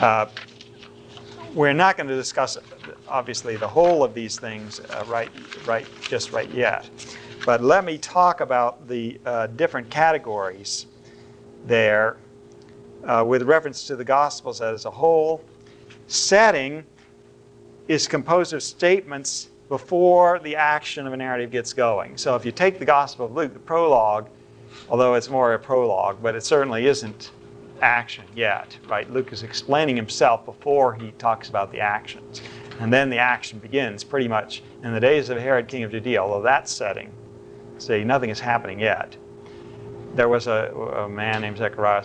[0.00, 0.26] uh,
[1.54, 2.58] we're not going to discuss
[3.06, 5.30] obviously the whole of these things uh, right,
[5.66, 6.88] right, just right yet.
[7.44, 10.86] But let me talk about the uh, different categories
[11.66, 12.16] there
[13.04, 15.44] uh, with reference to the Gospels as a whole.
[16.06, 16.84] Setting
[17.86, 22.16] is composed of statements before the action of a narrative gets going.
[22.16, 24.28] So if you take the Gospel of Luke, the prologue,
[24.88, 27.30] although it's more a prologue, but it certainly isn't
[27.82, 29.10] action yet, right?
[29.10, 32.40] Luke is explaining himself before he talks about the actions.
[32.80, 36.22] And then the action begins pretty much in the days of Herod, king of Judea,
[36.22, 37.12] although that setting,
[37.86, 39.16] see, nothing is happening yet.
[40.14, 42.04] There was a, a man named Zechariah,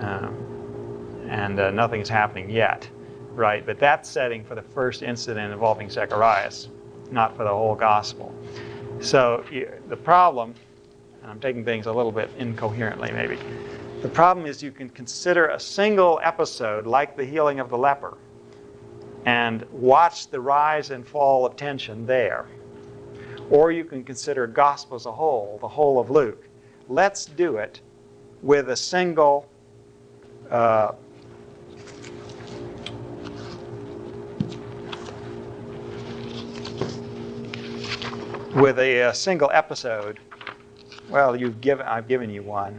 [0.00, 2.88] um, and uh, nothing is happening yet,
[3.32, 3.64] right?
[3.66, 6.68] But that's setting for the first incident involving Zacharias,
[7.10, 8.34] not for the whole gospel.
[9.00, 9.44] So
[9.88, 10.54] the problem,
[11.22, 13.38] and I'm taking things a little bit incoherently maybe,
[14.02, 18.18] the problem is you can consider a single episode like the healing of the leper
[19.24, 22.46] and watch the rise and fall of tension there.
[23.50, 26.48] Or you can consider gospel as a whole, the whole of Luke.
[26.88, 27.80] Let's do it
[28.42, 29.48] with a single
[30.50, 30.92] uh,
[38.54, 40.20] with a, a, single episode.
[41.08, 42.78] Well, you've given I've given you one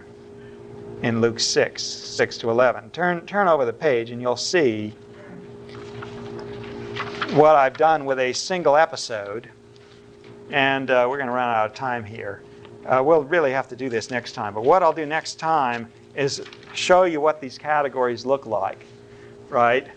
[1.01, 2.91] in Luke 6, 6 to 11.
[2.91, 4.93] Turn turn over the page and you'll see
[7.33, 9.49] what I've done with a single episode,
[10.51, 12.41] and uh, we're going to run out of time here.
[12.85, 14.53] Uh, we'll really have to do this next time.
[14.53, 16.43] But what I'll do next time is
[16.73, 18.85] show you what these categories look like,
[19.49, 19.87] right?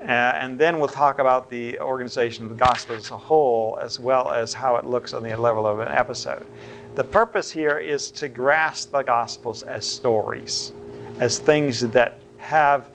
[0.00, 4.00] Uh, and then we'll talk about the organization of the gospel as a whole, as
[4.00, 6.46] well as how it looks on the level of an episode.
[6.94, 10.72] The purpose here is to grasp the gospels as stories,
[11.20, 12.90] as things that have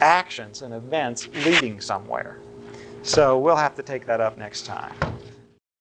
[0.00, 2.38] actions and events leading somewhere.
[3.02, 4.94] So we'll have to take that up next time.